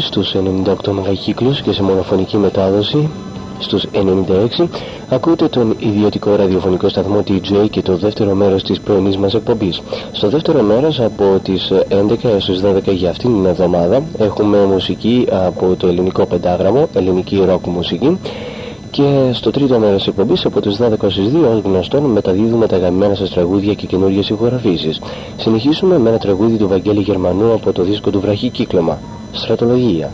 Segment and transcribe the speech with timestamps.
[0.00, 0.34] στους
[0.84, 3.10] 98 μεγακύκλους και σε μονοφωνική μετάδοση
[3.58, 3.84] στους
[4.58, 4.66] 96
[5.08, 9.82] ακούτε τον ιδιωτικό ραδιοφωνικό σταθμό TJ και το δεύτερο μέρος της πρωινής μας εκπομπής.
[10.12, 15.26] Στο δεύτερο μέρος από τις 11 έως τις 12 για αυτήν την εβδομάδα έχουμε μουσική
[15.30, 18.18] από το ελληνικό πεντάγραμμο, ελληνική ροκ μουσική
[18.94, 22.76] και στο τρίτο μέρος της εκπομπής από τις 12 στις 2 ως γνωστόν μεταδίδουμε τα
[22.76, 25.00] αγαπημένα σας τραγούδια και καινούργιες ηχογραφήσεις.
[25.36, 28.98] Συνεχίσουμε με ένα τραγούδι του Βαγγέλη Γερμανού από το δίσκο του Βραχή Κύκλωμα.
[29.32, 30.12] Στρατολογία.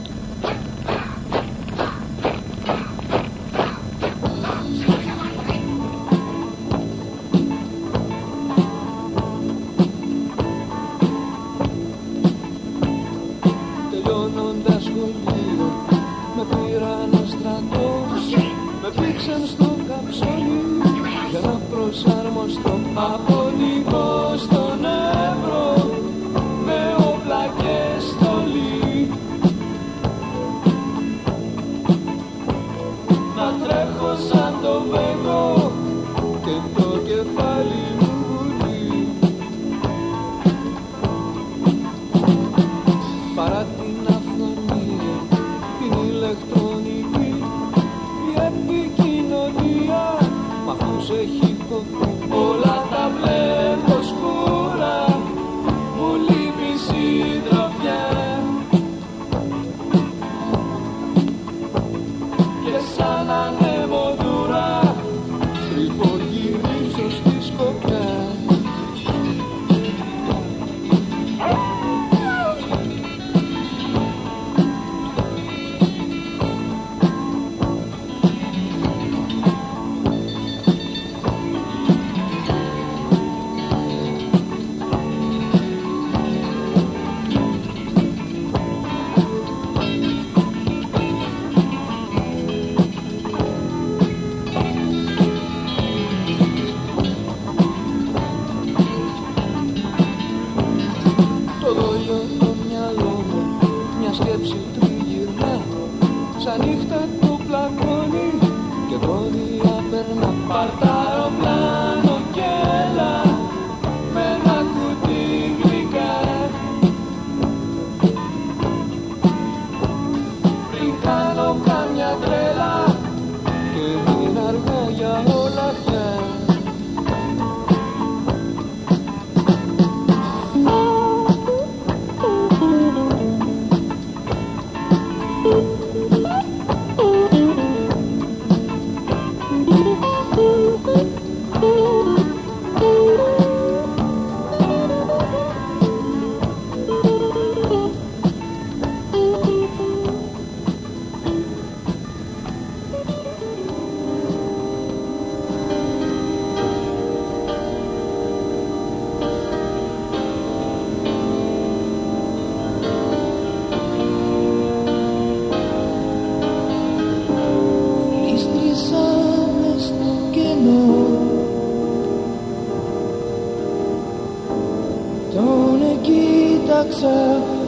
[176.83, 177.60] success.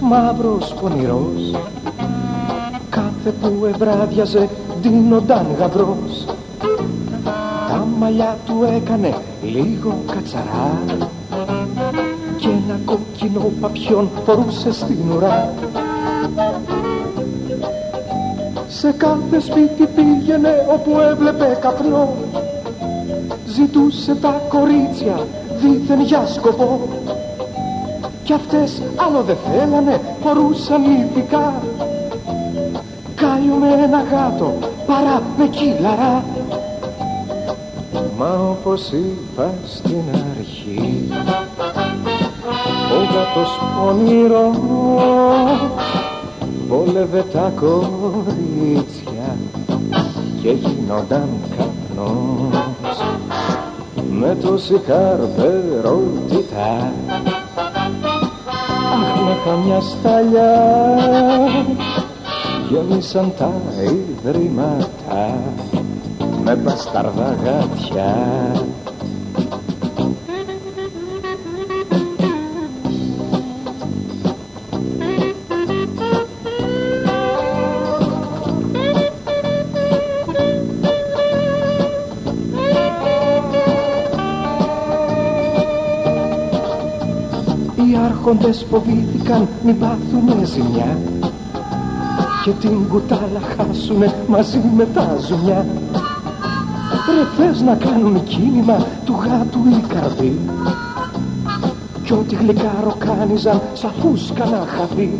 [0.00, 1.54] Μαύρος πονηρός.
[2.90, 4.48] Κάθε που ευράδιαζε
[4.82, 6.24] δίνονταν γαμπρός.
[7.68, 10.82] Τα μαλλιά του έκανε λίγο κατσαρά.
[12.36, 15.52] Και ένα κόκκινο παπιόν φορούσε στην ουρά.
[18.68, 22.14] Σε κάθε σπίτι πήγαινε όπου έβλεπε καπνό.
[23.46, 25.26] Ζητούσε τα κορίτσια
[25.60, 26.80] δίθεν για σκοπό
[28.30, 31.62] Κι αυτές άλλο δεν θέλανε, φορούσαν ηθικά.
[33.14, 34.54] Κάλιο με ένα γάτο
[34.86, 36.24] παρά με κύλαρα.
[38.18, 40.02] Μα όπως είπα στην
[40.38, 41.08] αρχή
[42.92, 44.50] Ο γάτος πονηρό
[46.68, 49.36] Βόλευε τα κορίτσια
[50.42, 52.98] Και γινόταν καπνός.
[54.10, 56.92] Με τόση καρπερότητα
[58.92, 60.54] Αχ με καμιά σταλιά.
[62.70, 63.52] Γέμισαν τα
[63.82, 65.42] ιδρύματα
[66.44, 68.14] Με μπασταρδά γάτια
[88.30, 90.98] άρχοντες φοβήθηκαν μην πάθουνε ζημιά
[92.44, 95.66] και την κουτάλα χάσουνε μαζί με τα ζουμιά
[97.06, 100.38] Ρε θες να κάνουν κίνημα του γάτου η καρδί
[102.04, 105.10] κι ό,τι γλυκά ροκάνιζαν σαν φούσκα να χαθεί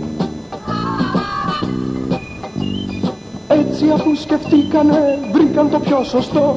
[3.48, 6.56] Έτσι αφού σκεφτήκανε βρήκαν το πιο σωστό.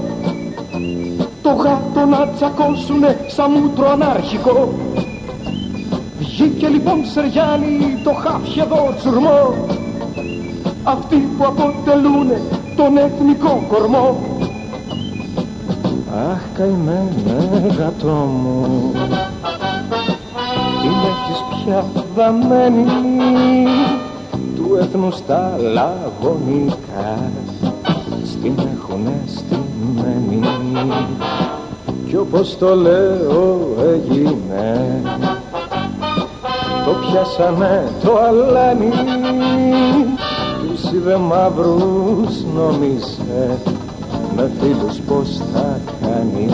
[1.42, 4.74] Το γάτο να τσακώσουνε σαν μούτρο ανάρχικο.
[4.93, 4.93] Βγήκε
[6.74, 9.68] λοιπόν Σεριάννη το χάφιεδο τσουρμό.
[10.84, 12.28] Αυτοί που αποτελούν
[12.76, 14.18] τον εθνικό κορμό.
[16.32, 18.92] Αχ καημένε γατό μου.
[20.82, 22.86] Την έχεις πια δαμένη
[24.56, 27.32] Του έθνους τα λαγωνικά.
[28.26, 30.40] Στην έχουνε στημένη.
[32.08, 35.02] Κι όπως το λέω έγινε
[36.86, 38.92] το πιάσανε το αλάνι.
[40.62, 43.58] Τους είδε μαύρους νόμιζε
[44.36, 46.50] με φίλους πως θα κάνει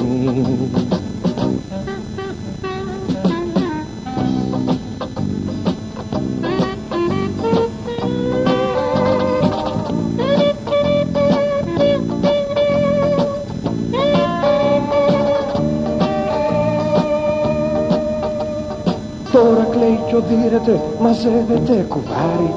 [21.10, 22.54] μαζεύεται κουβάρι.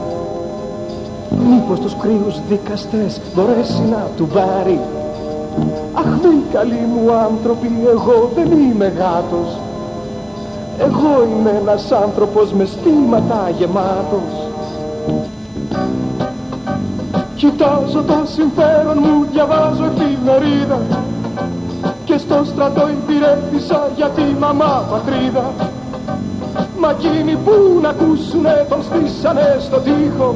[1.49, 4.80] Μήπως τους κρύους δικαστές μπορέσει να του πάρει
[5.92, 9.50] Αχ μη καλοί μου άνθρωποι, εγώ δεν είμαι γάτος.
[10.78, 14.32] Εγώ είμαι ένας άνθρωπος με στήματα γεμάτος.
[17.37, 20.80] Κοιτάζω το συμφέρον μου, διαβάζω εφημερίδα.
[22.04, 25.44] Και στο στρατό υπηρέτησα για τη μαμά πατρίδα
[26.82, 30.32] Μα εκείνοι που να ακούσουνε τον στήσανε στο τοίχο.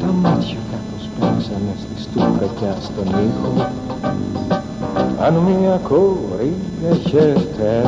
[0.00, 3.70] Τα μάτια κάπως παίξανε στη στούκα κι στον ήχο.
[5.26, 6.54] Αν μια κόρη
[6.90, 7.82] έχετε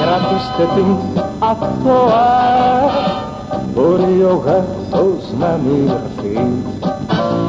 [0.00, 0.96] Κράτηστε την
[1.38, 2.26] αθώα
[3.74, 6.50] Μπορεί ο γάτος να μην έρθει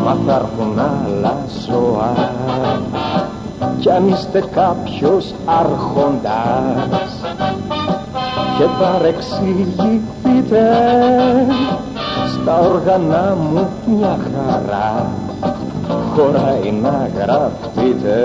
[0.05, 1.37] Μα θα έρθουν άλλα
[1.67, 2.33] ζώα
[3.79, 7.04] κι αν είστε κάποιος άρχοντας
[8.57, 10.63] και παρεξηγηθείτε
[12.33, 15.09] στα όργανα μου μια χαρά
[16.15, 18.23] χωράει να γραφτείτε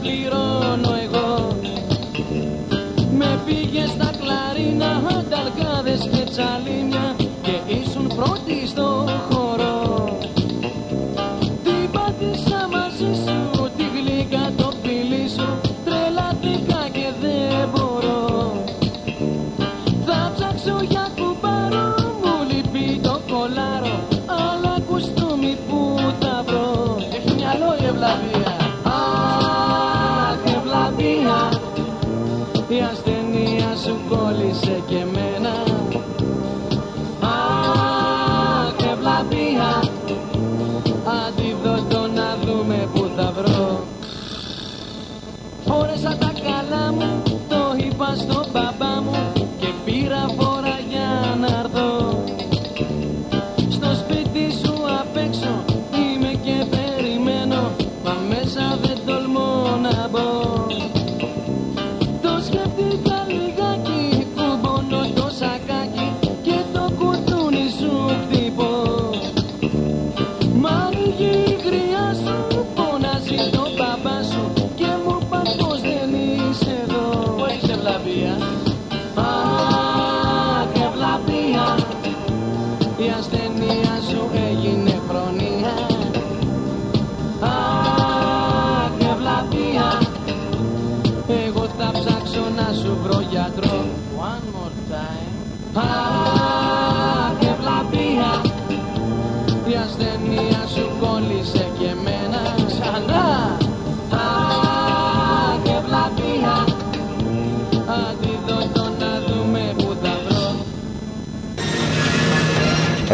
[0.00, 1.58] πληρώνω εγώ.
[3.18, 9.39] Με πήγε στα κλαρίνα, ανταλκάδες και τσαλίνια Και ήσουν πρώτη στο χώρο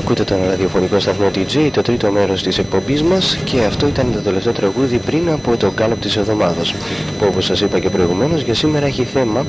[0.09, 4.19] Ακούτε τον ραδιοφωνικό σταθμό DJ, το τρίτο μέρος της εκπομπής μας και αυτό ήταν το
[4.21, 6.75] τελευταίο τραγούδι πριν από το γκάλωπ της εβδομάδας
[7.19, 9.47] που όπως σας είπα και προηγουμένως για σήμερα έχει θέμα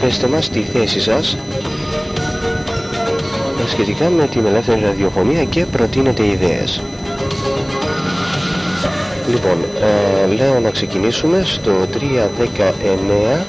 [0.00, 1.36] πέστε μας τη θέση σας
[3.66, 6.82] σχετικά με την ελεύθερη ραδιοφωνία και προτείνετε ιδέες.
[9.30, 9.64] Λοιπόν,
[10.22, 13.44] ε, λέω να ξεκινήσουμε στο 319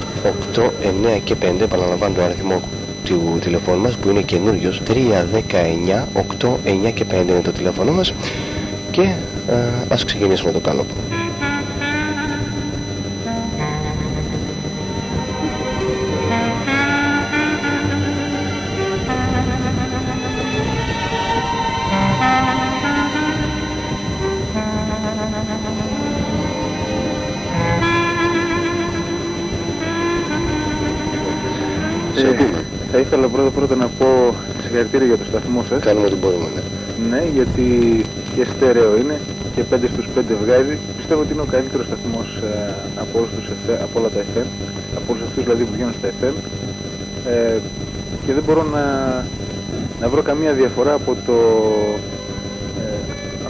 [0.52, 2.60] 8, 9 και 5, επαναλαμβάνω το αριθμό
[3.04, 4.92] του τηλεφώνου μας που είναι καινούριος 3,
[5.32, 8.12] 19, 8, 9 και 5 είναι το τηλέφωνο μας
[8.90, 9.14] και α,
[9.88, 10.86] ας ξεκινήσουμε το καλό.
[35.72, 35.82] Για το σταθμό σας.
[35.86, 36.62] Κάνουμε ό,τι μπορούμε, ναι.
[37.10, 37.66] Ναι, γιατί
[38.34, 39.16] και στέρεο είναι
[39.54, 40.74] και 5 στους 5 βγάζει.
[40.96, 43.46] Πιστεύω ότι είναι ο καλύτερος σταθμός ε, από, όλους τους
[43.86, 44.48] από όλα τα FM,
[44.98, 46.34] από όλους αυτούς δηλαδή που βγαίνουν στα FM.
[47.32, 47.56] Ε,
[48.26, 48.84] και δεν μπορώ να,
[50.00, 51.36] να βρω καμία διαφορά από το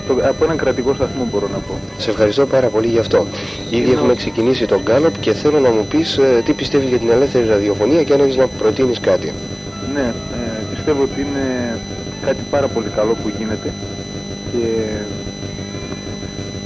[0.02, 1.74] από, από έναν κρατικό σταθμό μπορώ να πω.
[1.98, 3.26] Σε ευχαριστώ πάρα πολύ γι' αυτό.
[3.70, 7.10] Ήδη έχουμε ξεκινήσει τον Γκάλοπ και θέλω να μου πεις ε, τι πιστεύεις για την
[7.10, 9.32] ελεύθερη ραδιοφωνία και αν έχεις να προτείνεις κάτι.
[9.94, 11.78] Ναι, ε, πιστεύω ότι είναι
[12.26, 13.68] κάτι πάρα πολύ καλό που γίνεται
[14.50, 14.64] και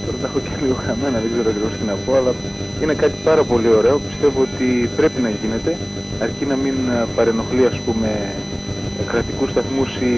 [0.05, 2.33] τώρα τα έχω και λίγο χαμένα, δεν ξέρω ακριβώς τι να πω, αλλά
[2.83, 3.97] είναι κάτι πάρα πολύ ωραίο.
[4.09, 5.71] Πιστεύω ότι πρέπει να γίνεται,
[6.25, 6.77] αρκεί να μην
[7.17, 8.11] παρενοχλεί ας πούμε
[9.11, 10.15] κρατικούς σταθμούς ή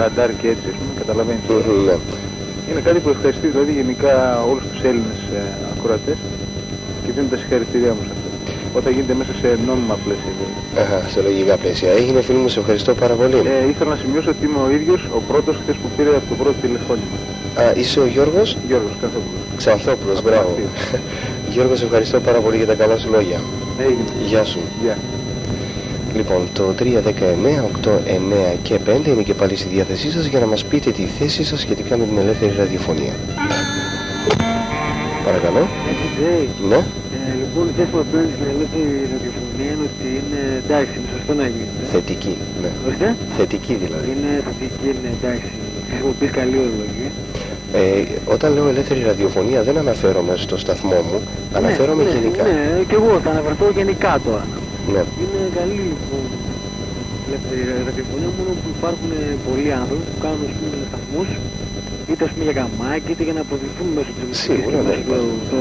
[0.00, 1.42] ραντάρ και έτσι, ας πούμε, καταλαβαίνεις.
[1.86, 1.96] Ναι
[2.70, 5.42] είναι κάτι που ευχαριστεί δηλαδή γενικά όλους τους Έλληνες ε,
[5.76, 6.16] ακροατές
[7.04, 8.19] και δίνουν τα συγχαρητήριά μου σε αυτό.
[8.78, 10.32] Όταν γίνεται μέσα σε νόμιμα πλαίσια.
[10.36, 10.56] Δηλαδή.
[10.82, 11.90] Αχα, σε λογικά πλαίσια.
[11.98, 13.36] Έγινε φίλοι μου, σε ευχαριστώ πάρα πολύ.
[13.36, 16.34] Ε, ήθελα να σημειώσω ότι είμαι ο ίδιος ο πρώτος χθες που πήρε από το
[16.40, 17.16] πρώτο τηλεφώνημα.
[17.60, 19.42] Α, είσαι ο Γιώργος; Γιώργος Ξανθόπουλος.
[19.60, 20.50] Ξανθόπουλος, μπράβο.
[21.52, 23.38] Γιώργος, σε ευχαριστώ πάρα πολύ για τα καλά σου λόγια.
[23.86, 24.10] Έγινε.
[24.30, 24.60] Γεια σου.
[24.82, 24.96] Γεια.
[26.14, 30.24] Λοιπόν, το 3, 10, 9, 8, 9 και 5 είναι και πάλι στη διάθεσή σας
[30.26, 33.12] για να μας πείτε τη θέση σας σχετικά με την ελεύθερη ραδιοφωνία.
[35.24, 35.68] Παρακαλώ.
[36.68, 36.84] Ναι.
[37.50, 41.32] Ε, λοιπόν, η θέση που απέναντι στην ελεύθερη ραδιοφωνία είναι ότι είναι εντάξει, είναι σωστό
[41.40, 41.72] να γίνει.
[41.82, 41.86] ε.
[41.94, 42.70] Θετική, ναι.
[42.86, 43.08] Ορίστε.
[43.38, 44.06] Θετική δηλαδή.
[44.14, 45.50] Είναι θετική, είναι εντάξει.
[45.88, 47.10] Χρησιμοποιείς καλή ορολογία.
[47.78, 47.80] Ε,
[48.34, 51.18] όταν λέω ελεύθερη ραδιοφωνία δεν αναφέρομαι στο σταθμό μου,
[51.58, 52.42] αναφέρομαι ναι, γενικά.
[52.48, 52.58] Ναι,
[52.88, 54.44] και εγώ θα αναφερθώ γενικά τώρα.
[54.94, 55.02] Ναι.
[55.22, 56.24] Είναι καλή λοιπόν
[57.24, 59.10] η ελεύθερη ραδιοφωνία μόνο που υπάρχουν
[59.46, 61.28] πολλοί άνθρωποι που κάνουν ας πούμε, σταθμούς
[62.10, 64.94] είτε ας πούμε για καμάκι είτε για να προβληθούν μέσω της μουσικής Σίγουρα, και ναι,
[65.10, 65.58] μέσω του,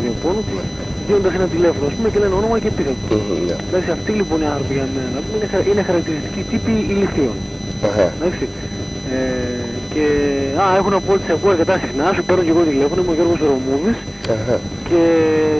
[0.53, 0.88] υπάρχει.
[1.09, 3.03] Του ραδιοφώνου δίνοντας ένα τηλέφωνο ας πούμε και λένε όνομα και επίθετο.
[3.15, 3.55] Μμμ, ναι.
[3.69, 7.35] Εντάξει, αυτοί λοιπόν οι άνθρωποι για μένα να πούμε, είναι, χα- είναι χαρακτηριστικοί τύποι ηλικίων.
[7.87, 8.05] Αχα.
[8.17, 8.45] Εντάξει.
[9.15, 9.17] Ε,
[9.93, 10.05] και
[10.63, 13.13] α, έχω να πω ότι σε ακούω αρκετά συχνά, σου παίρνω και εγώ τηλέφωνο, είμαι
[13.15, 13.97] ο Γιώργος Ρωμούδης
[14.35, 14.55] Αχα.
[14.89, 14.99] και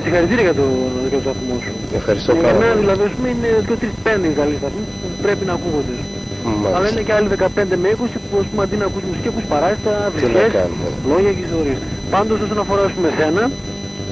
[0.03, 0.65] συγχαρητήρια για το,
[1.09, 1.73] για το σταθμό σου.
[1.99, 2.81] Ευχαριστώ Ε, πάρα Για μένα πολύ.
[2.83, 5.93] δηλαδή ας πούμε, είναι 2-3-5 οι καλοί σταθμοί που πρέπει να ακούγονται.
[6.01, 6.05] ας
[6.43, 6.65] πούμε.
[6.67, 6.91] Αλλά Μάλιστα.
[6.93, 9.91] είναι και άλλοι 15 με 20 που ας πούμε, αντί να ακούς μουσική ακούς παράστα,
[9.97, 10.87] Τι να βρισιές, κάνουμε.
[11.11, 11.79] λόγια και ιστορίες.
[12.13, 13.43] Πάντως όσον αφορά ας πούμε εσένα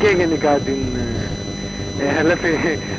[0.02, 0.82] και γενικά την
[2.02, 2.56] ε, ε, ελεύθερη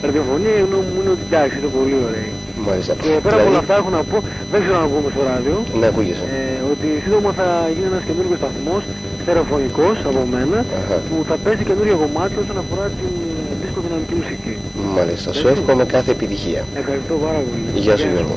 [0.07, 2.31] ραδιοφωνία η γνώμη μου είναι ότι εντάξει είναι πολύ ωραία.
[2.69, 2.93] Μάλιστα.
[3.05, 4.17] Και πέρα από Δηλαδή, όλα αυτά έχω να πω,
[4.53, 6.25] δεν ξέρω αν ακούμε στο ράδιο, Ναι, ακούγεσαι.
[6.37, 6.41] ε,
[6.73, 8.83] ότι σύντομα θα γίνει ένας καινούργιος σταθμός,
[9.23, 10.97] στερεοφωνικός από μένα, Αχα.
[11.09, 13.13] που θα παίζει καινούργια κομμάτια όσον αφορά την
[13.51, 14.53] ε, δισκοδυναμική μουσική.
[14.97, 15.29] Μάλιστα.
[15.39, 16.61] Σου εύχομαι κάθε επιτυχία.
[16.83, 17.65] Ευχαριστώ πάρα πολύ.
[17.85, 18.37] Γεια σου, Γεια Γιώργο.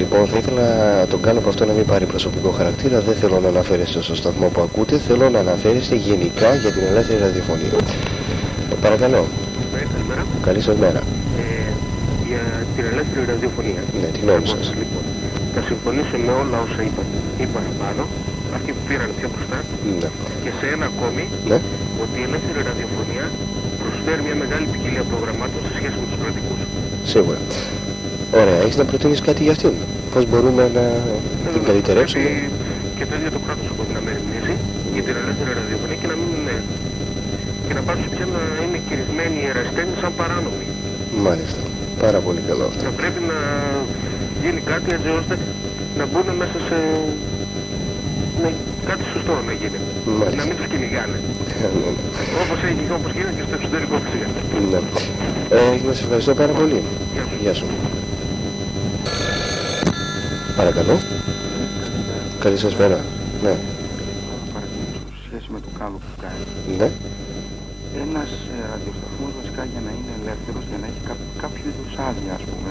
[0.00, 0.62] Λοιπόν, θα ήθελα
[1.00, 3.00] να τον κάνω από αυτό να μην πάρει προσωπικό χαρακτήρα.
[3.00, 4.94] Δεν θέλω να αναφέρεστε στο σταθμό που ακούτε.
[5.08, 7.70] Θέλω να αναφέρεστε γενικά για την ελεύθερη ραδιοφωνία.
[8.72, 9.22] Ε, Παρακαλώ.
[9.94, 10.22] Καλημέρα.
[10.48, 11.00] Καλή σας μέρα.
[11.42, 11.44] Ε,
[12.30, 12.42] για
[12.74, 13.82] την ελεύθερη ραδιοφωνία.
[14.00, 14.66] Ναι, τη γνώμη σας.
[14.80, 15.04] Λοιπόν,
[15.54, 17.02] θα συμφωνήσω με όλα όσα είπα,
[17.42, 18.02] είπαν πάνω,
[18.56, 19.58] αυτοί που πήραν πιο μπροστά,
[20.00, 20.08] Ναι.
[20.42, 21.58] και σε ένα ακόμη, Ναι.
[22.02, 23.24] ότι η ελεύθερη ραδιοφωνία
[23.80, 26.60] προσφέρει μια μεγάλη ποικιλία προγραμμάτων σε σχέση με τους κρατικούς.
[27.12, 27.38] Σίγουρα.
[28.40, 28.58] Ωραία.
[28.64, 29.74] Έχεις να προτείνεις κάτι για αυτήν;
[30.12, 30.84] Πώς μπορούμε να
[31.54, 32.50] την καλυτερέψουμε; Πρέπει
[32.98, 34.54] και το ίδιο το κράτος από την αμεριμνήσει
[34.94, 36.56] για την ελεύθερη ραδιοφωνία και να μην είναι
[37.66, 40.66] και να πάψουν πια να είναι κυρισμένοι οι εραστένοι σαν παράνομοι.
[41.26, 41.62] Μάλιστα.
[42.04, 42.80] Πάρα πολύ καλό αυτό.
[42.88, 43.38] Θα πρέπει να
[44.42, 45.34] γίνει κάτι έτσι ώστε
[45.98, 46.78] να μπουν μέσα σε
[48.42, 48.50] ναι,
[48.88, 49.78] κάτι σωστό να γίνει.
[50.18, 50.36] Μάλιστα.
[50.40, 51.16] Να μην τους κυνηγάνε.
[51.60, 51.90] Ναι, ναι.
[52.42, 54.26] Όπως έγινε, όπως γίνεται και στο εξωτερικό φυσικά.
[54.72, 54.80] Ναι.
[55.56, 56.78] Ε, να σε ευχαριστώ πάρα πολύ.
[57.14, 57.36] Γεια σου.
[57.44, 57.66] Γεια σου.
[60.56, 60.94] Παρακαλώ.
[62.44, 62.98] Καλή σας μέρα.
[63.44, 63.54] Ναι.
[64.54, 66.44] παρατηρήσω σε σχέση με το καλό που κάνει.
[66.78, 66.88] Ναι.
[68.06, 72.32] Ένας ε, ραδιοσταθμός βασικά για να είναι ελεύθερος, για να έχει κά, κάποιο είδους άδεια
[72.38, 72.70] ας πούμε.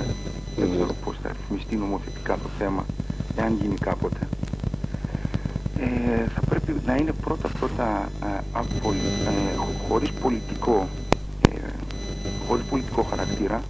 [0.57, 0.73] Δεν Mhm.
[0.75, 2.83] ξέρω πώς θα ρυθμιστεί νομοθετικά το θέμα,
[3.39, 4.21] εάν γίνει κάποτε.
[5.85, 7.87] Ε, θα πρέπει να είναι πρώτα πρώτα
[8.29, 10.77] ε, απολυ- ε, χω- χωρίς πολιτικό
[11.49, 11.49] ε,
[12.47, 13.61] χωρίς πολιτικό χαρακτήρα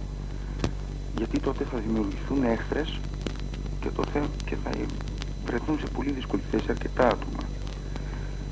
[1.18, 2.88] γιατί τότε θα δημιουργηθούν έχθρες
[3.80, 4.70] και τότε και θα
[5.46, 7.42] βρεθούν σε πολύ δύσκολη θέση αρκετά άτομα.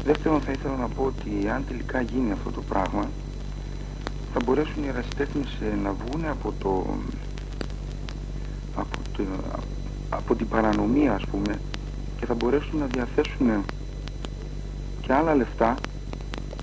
[0.04, 3.08] Δεύτερον θα ήθελα να πω ότι αν τελικά γίνει αυτό το πράγμα
[4.32, 6.86] θα μπορέσουν οι ερασιτέχνες ε, να βγουν από το
[8.74, 9.22] από, το,
[10.10, 11.60] από την παρανομία ας πούμε
[12.18, 13.64] και θα μπορέσουν να διαθέσουν
[15.00, 15.74] και άλλα λεφτά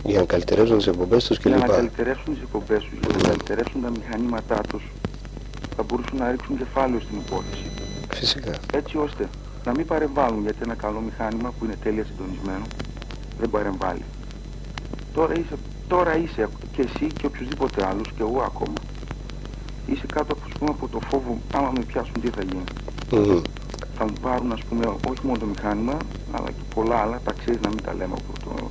[0.03, 1.71] Για να καλυτερεύσουν τις εκπομπές τους για να κλπ.
[1.75, 4.83] καλυτερεύσουν τις εκπομπές τους, για να καλυτερεύσουν τα μηχανήματά τους
[5.75, 7.71] θα μπορούσαν να ρίξουν κεφάλαιο στην υπόθεση
[8.13, 8.53] Φυσικά.
[8.73, 9.29] έτσι ώστε
[9.65, 12.65] να μην παρεμβάλλουν γιατί ένα καλό μηχάνημα που είναι τέλεια συντονισμένο
[13.39, 14.03] δεν παρεμβάλλει.
[15.17, 15.55] Τώρα είσαι,
[15.87, 18.73] τώρα είσαι και εσύ και οποιοδήποτε άλλος και εγώ ακόμα.
[19.87, 22.63] Είσαι κάτω από, ας πούμε, από το φόβο άμα με πιάσουν τι θα γίνει.
[23.11, 23.41] Μμμ.
[23.97, 25.97] Θα μου πάρουν ας πούμε όχι μόνο το μηχάνημα
[26.31, 28.69] αλλά και πολλά άλλα, τα ξέρεις να μην τα λέμε από το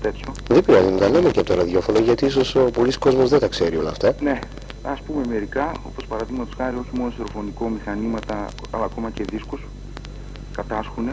[0.00, 0.32] τέτοιο.
[0.48, 3.40] Δεν πειράζει να τα λέμε και από το ραδιόφωνο γιατί ίσως ο πολλής κόσμος δεν
[3.40, 4.14] τα ξέρει όλα αυτά.
[4.20, 4.38] Ναι,
[4.82, 9.60] ας πούμε μερικά, όπως παραδείγματος χάρη όχι μόνο στεροφωνικό μηχανήματα αλλά ακόμα και δίσκους
[10.56, 11.08] κατάσχουν.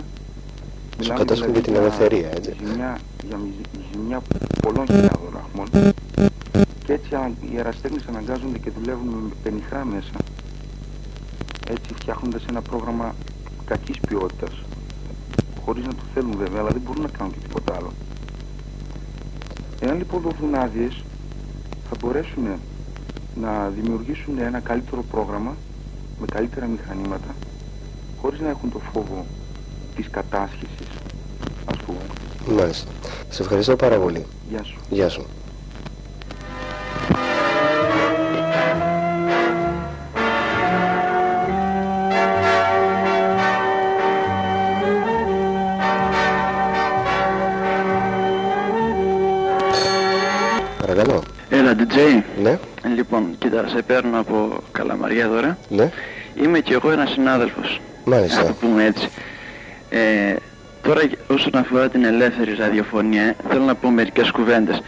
[1.02, 2.56] Σου κατάσχουν και την ελευθερία, έτσι.
[2.66, 4.22] Ζημιά, για μι- ζημιά
[4.62, 5.94] πολλών χιλιάδων ραχμών.
[6.86, 10.12] Και έτσι α- οι αεραστέχνες αναγκάζονται και δουλεύουν με πενιχρά μέσα.
[11.70, 13.16] Έτσι φτιάχνοντας ένα πρόγραμμα
[13.66, 14.52] κακής ποιότητας.
[15.66, 17.92] Χωρίς να το θέλουν βέβαια, αλλά δεν μπορούν να κάνουν και τίποτα άλλο.
[19.80, 21.04] Εάν λοιπόν δοθούν άδειες,
[21.90, 22.44] θα μπορέσουν
[23.42, 25.56] να δημιουργήσουν ένα καλύτερο πρόγραμμα
[26.20, 27.36] με καλύτερα μηχανήματα
[28.22, 29.26] χωρίς να έχουν το φόβο
[29.96, 30.88] της κατάσχεσης
[31.66, 32.00] ας πούμε.
[32.62, 32.92] Μάλιστα.
[33.30, 34.26] Σε ευχαριστώ πάρα πολύ.
[34.50, 34.78] Γεια σου.
[34.90, 35.26] Γεια σου.
[50.82, 51.24] Παρακαλώ.
[51.50, 52.24] Έλα, DJ.
[52.44, 52.60] Ναι,
[52.96, 55.58] Λοιπόν, κοίτα, σε παίρνω από Καλαμαριά τώρα.
[55.70, 55.92] ναι,
[56.44, 57.82] Είμαι και εγώ ένας συνάδελφος.
[58.06, 58.56] Να το μάλιστα.
[58.60, 59.10] πούμε έτσι.
[59.90, 60.36] Ε,
[60.82, 64.82] τώρα όσον αφορά την ελεύθερη ραδιοφωνία, θέλω να πω μερικές κουβέντες.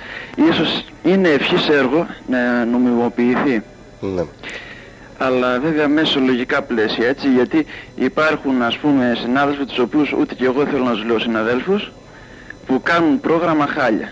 [0.50, 3.62] Ίσως είναι ευχής έργο να νομιμοποιηθεί.
[4.00, 4.24] Ναι,
[5.18, 10.34] Αλλά βέβαια μέσα σε λογικά πλαίσια έτσι, γιατί υπάρχουν ας πούμε συνάδελφοι τους οποίους ούτε
[10.36, 11.92] και εγώ θέλω να τους λέω συναδέλφους,
[12.66, 14.10] που κάνουν πρόγραμμα χάλια.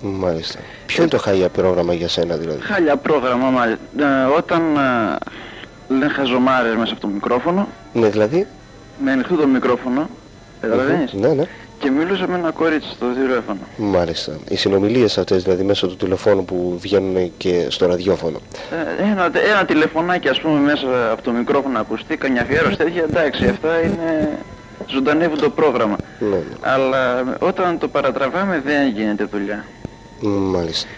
[0.00, 0.58] μάλιστα.
[0.86, 3.80] Ποιο είναι το χάλια πρόγραμμα για σένα δηλαδή; Χάλια πρόγραμμα, μάλιστα.
[3.98, 8.46] Ε, όταν ε, λένε χαζομάρες μέσα από το μικρόφωνο, Ναι, δηλαδή;
[9.04, 10.08] με ανοιχτό το μικρόφωνο,
[10.62, 11.44] καταλαβαίνεις, Ναι, ναι.
[11.78, 13.58] και μιλούσα με ένα κορίτσι στο τηλέφωνο.
[13.76, 14.32] Μάλιστα.
[14.48, 18.38] Οι συνομιλίες αυτές δηλαδή μέσω του τηλεφώνου που βγαίνουν και στο ραδιόφωνο.
[18.98, 23.46] Ε, ένα, ένα τηλεφωνάκι ας πούμε μέσα από το μικρόφωνο ακουστεί, καμιά αφιέρωση τέτοια, εντάξει,
[23.46, 24.28] αυτά είναι...
[24.86, 25.96] ζωντανεύουν το πρόγραμμα.
[26.18, 26.42] Ναι, ναι.
[26.60, 29.64] Αλλά όταν το παρατραβάμε δεν γίνεται δουλειά.
[30.20, 30.88] Μάλιστα.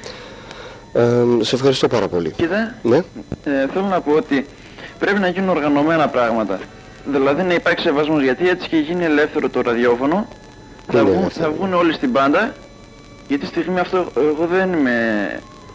[0.92, 2.30] Ε, σε ευχαριστώ πάρα πολύ.
[2.30, 3.02] Κοίτα, Ναι, ε,
[3.72, 4.46] θέλω να πω ότι
[4.98, 6.58] πρέπει να γίνουν οργανωμένα πράγματα.
[7.06, 10.26] Δηλαδή να υπάρξει σεβασμός, γιατί έτσι και γίνει ελεύθερο το ραδιόφωνο,
[10.92, 11.44] θα, Είναι βγουν, ελεύθερο.
[11.46, 12.54] θα βγουν όλοι στην πάντα,
[13.28, 15.28] γιατί στη στιγμή αυτό εγώ δεν είμαι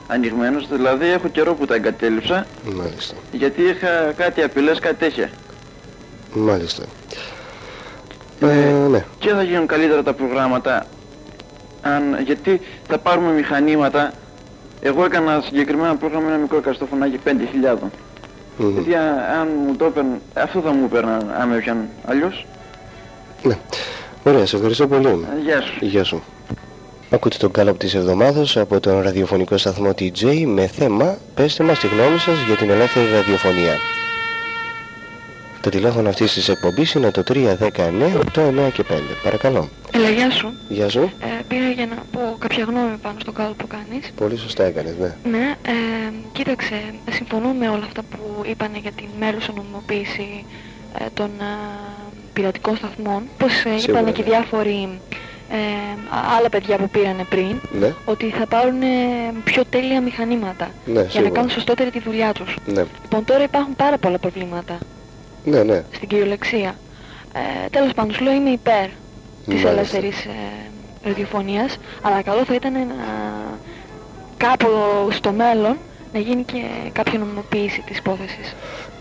[0.07, 3.15] ανοιγμένος, δηλαδή έχω καιρό που τα εγκατέλειψα, μάλιστα.
[3.31, 5.29] γιατί είχα κάτι απειλές, κάτι τέτοια.
[6.33, 6.83] Μάλιστα.
[8.41, 8.45] Ε,
[8.89, 10.85] ναι, Και θα γίνουν καλύτερα τα προγράμματα,
[11.81, 14.11] αν, γιατί θα πάρουμε μηχανήματα,
[14.81, 17.75] εγώ έκανα συγκεκριμένα πρόγραμμα ένα μικρό καστοφωνάκι 5.000.
[18.59, 18.73] Μμμ.
[18.73, 22.45] Γιατί α- αν μου το έπαιρναν, αυτό θα μου έπαιρναν αν με έπιαν αλλιώς.
[23.43, 23.57] ναι.
[24.23, 25.07] Ωραία, σε ευχαριστώ πολύ.
[25.07, 25.73] Ε, Γεια σου.
[25.85, 26.21] Γεια σου.
[27.11, 31.87] Ακούτε τον κάλοπ της εβδομάδος από τον ραδιοφωνικό σταθμό TJ με θέμα «Πέστε μας τη
[31.87, 33.73] γνώμη σας για την ελεύθερη ραδιοφωνία».
[35.61, 37.33] Το τηλέφωνο αυτής της εκπομπής είναι το 319
[38.35, 38.93] 8, 9 και 5.
[39.23, 39.69] Παρακαλώ.
[39.93, 40.53] Έλα, γεια σου.
[40.69, 40.99] Γεια σου.
[40.99, 44.11] Ε, πήρα για να πω κάποια γνώμη πάνω στο κάλο που κάνεις.
[44.15, 45.15] Πολύ σωστά έκανες, ναι.
[45.29, 45.71] Ναι, ε,
[46.31, 46.75] κοίταξε,
[47.11, 50.45] συμφωνώ με όλα αυτά που είπανε για την μέλουσα νομιμοποίηση
[50.99, 51.43] ε, των ε,
[52.33, 53.21] πειρατικών σταθμών.
[53.37, 54.29] Πώς ε, Σίγουρα, είπανε και ναι.
[54.29, 54.99] διάφοροι
[55.51, 55.55] ε,
[56.15, 58.85] α- άλλα παιδιά που πήρανε πριν, Ναι, ότι θα πάρουν ε,
[59.43, 61.29] πιο τέλεια μηχανήματα ναι, για να σίγουρα.
[61.29, 62.55] κάνουν σωστότερη τη δουλειά τους.
[62.65, 64.77] Ναι, Λοιπόν, τώρα υπάρχουν πάρα πολλά προβλήματα
[65.43, 65.83] ναι, ναι.
[65.91, 66.75] στην κυριολεξία.
[67.33, 68.93] Ε, τέλος πάντων, σου λέω είμαι υπέρ της
[69.47, 69.69] Μάλιστα.
[69.69, 70.29] ελεύθερης ε,
[71.03, 72.83] ραδιοφωνίας, αλλά καλό θα ήταν να
[74.37, 74.67] κάπου
[75.11, 75.77] στο μέλλον
[76.13, 78.55] να γίνει και κάποια νομιμοποίηση της υπόθεσης.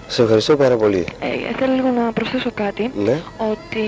[0.07, 1.07] Σε ευχαριστώ πάρα πολύ.
[1.21, 3.21] Ε, θέλω λίγο να προσθέσω κάτι, Ναι,
[3.51, 3.85] ότι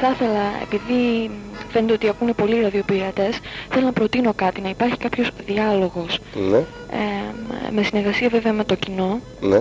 [0.00, 1.30] θα ήθελα, επειδή
[1.72, 3.38] φαίνεται ότι ακούνε πολλοί ραδιοπειρατές,
[3.70, 6.18] θέλω να προτείνω κάτι, να υπάρχει κάποιος διάλογος,
[6.50, 6.64] ναι, ε,
[7.70, 9.60] με συνεργασία βέβαια με το κοινό, ναι.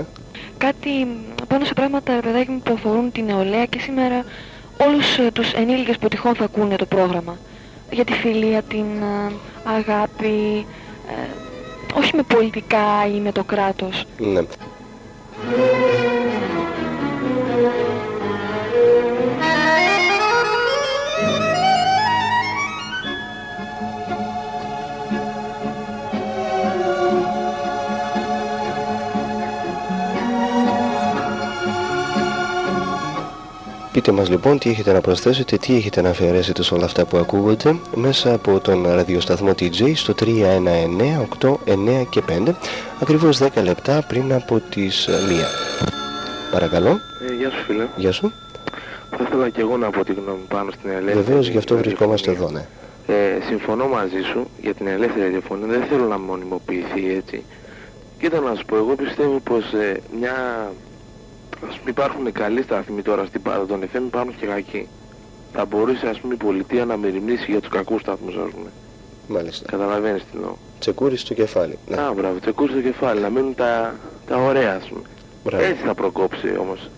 [0.65, 1.07] Κάτι
[1.47, 4.25] πάνω σε πράγματα ρε παιδάκι μου που αφορούν την νεολαία και σήμερα
[4.77, 7.37] όλους ε, τους ενήλικες που τυχόν θα ακούνε το πρόγραμμα.
[7.91, 9.31] Για τη φιλία, την ε,
[9.63, 10.65] αγάπη,
[11.09, 11.27] ε,
[11.97, 14.05] όχι με πολιτικά ή με το κράτος.
[14.17, 14.41] ναι.
[33.93, 37.17] Πείτε μας λοιπόν τι έχετε να προσθέσετε, τι έχετε να αφαιρέσετε σε όλα αυτά που
[37.17, 40.25] ακούγονται μέσα από τον ραδιοσταθμό TJ στο 319
[41.39, 41.55] 8, 9
[42.09, 42.53] και 5
[43.01, 45.11] ακριβώς 10 λεπτά πριν από τις 1.
[46.51, 46.89] Παρακαλώ,
[47.29, 47.87] Ε, γεια σου φίλε.
[47.95, 48.31] γεια σου.
[49.17, 52.07] Θα ήθελα και εγώ να πω τη γνώμη πάνω στην ελεύθερη Βεβαίως γι' αυτό ραδιοφωνία.
[52.15, 52.65] βρισκόμαστε εδώ, ναι.
[53.15, 55.67] Ε, συμφωνώ μαζί σου για την ελεύθερη ραδιοφωνία.
[55.67, 57.43] Δεν θέλω να μονιμοποιηθεί έτσι.
[58.19, 60.35] Κοίτα να σου πω, εγώ πιστεύω πως ε, μια...
[61.69, 64.87] Ας πούμε υπάρχουν καλοί σταθμοί τώρα στην πάντα των FM, υπάρχουν και κακοί.
[65.53, 68.69] Θα μπορούσε ας πούμε η πολιτεία να μεριμνήσει για τους κακούς σταθμούς ας πούμε.
[69.27, 69.65] Μάλιστα.
[69.71, 70.53] Καταλαβαίνεις τι εννοώ.
[70.79, 71.77] Τσεκούρι στο κεφάλι.
[71.89, 73.95] Ναι, Α, μπράβο, τσεκούρ στο κεφάλι, να μείνουν τα,
[74.27, 75.01] τα ωραία ας πούμε.
[75.43, 75.63] μπράβο.
[75.63, 76.89] Έτσι θα προκόψει όμως.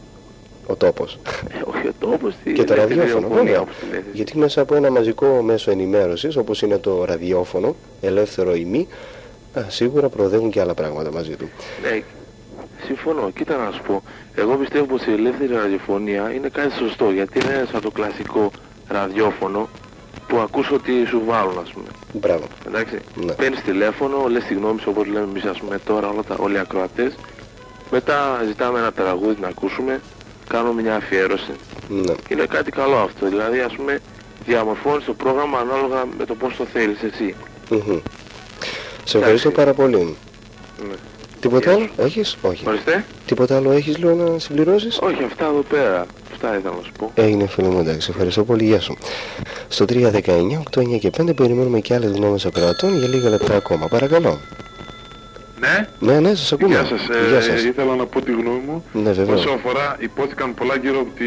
[0.68, 1.18] Ο τόπος.
[1.50, 3.62] Ε, όχι ο τόπος, τη Και το ελεύθερη ραδιόφωνο, ραδιοφωνία, βέβαια.
[3.62, 4.10] όπως τη λες εσύ.
[4.14, 8.88] Γιατί μέσα από ένα μαζικό μέσο ενημέρωσης, όπως είναι το ραδιόφωνο, ελεύθερο ή μη,
[9.54, 11.50] α, σίγουρα προοδεύουν και άλλα πράγματα μαζί του.
[11.82, 12.02] Ναι,
[12.86, 13.32] συμφωνώ.
[13.38, 14.04] Κοίτα να σου πω.
[14.36, 17.12] Εγώ πιστεύω πως η ελεύθερη ραδιοφωνία είναι κάτι σωστό.
[17.12, 18.52] Γιατί δεν είναι σαν το κλασικό
[18.88, 19.70] ραδιόφωνο
[20.28, 21.88] που ακούς ότι σου βάλουν ας πούμε.
[22.14, 22.48] Μπράβο.
[22.68, 23.00] Εντάξει.
[23.16, 23.34] Ναι.
[23.34, 26.56] Παίρνεις τηλέφωνο, λες τη γνώμη σου όπως λέμε εμείς ας πούμε τώρα όλα τα, όλοι
[26.56, 27.16] οι ακροατές.
[27.92, 30.02] Μετά ζητάμε ένα τραγούδι να ακούσουμε,
[30.48, 31.52] κάνουμε μια αφιέρωση.
[31.88, 32.14] Ναι.
[32.30, 33.28] Είναι κάτι καλό αυτό.
[33.28, 34.00] Δηλαδή ας πούμε
[34.46, 37.36] διαμορφώνεις το πρόγραμμα ανάλογα με το πώς το θέλεις εσύ.
[37.70, 38.00] Μμμ.
[39.04, 40.18] Σε ευχαριστώ πάρα πολύ.
[40.88, 40.96] Ναι.
[41.46, 42.64] Τίποτα Γεια άλλο έχεις; Όχι.
[42.68, 43.06] Ορίστε.
[43.26, 46.06] Τίποτα άλλο έχεις λέω να συμπληρώσεις; Όχι, αυτά εδώ πέρα.
[46.32, 47.12] Αυτά ήθελα να σου πω.
[47.16, 48.98] Έγινε φίλε μου, εντάξει, ευχαριστώ πολύ, γεια σου.
[49.68, 53.88] Στο 319, 8, 9 και 5 περιμένουμε και άλλες γνώμες ακροατών για λίγα λεπτά ακόμα.
[53.88, 54.40] Παρακαλώ.
[55.60, 56.68] Ναι, Ναι, ναι, σας ακούμε.
[56.74, 57.10] γεια σας.
[57.10, 57.64] Ε, Γεια σας.
[57.64, 58.84] Ήθελα να πω τη γνώμη μου.
[58.94, 59.40] Ναι, βεβαίως.
[59.40, 61.26] Όσον αφορά, υπόθηκαν πολλά γύρω από τη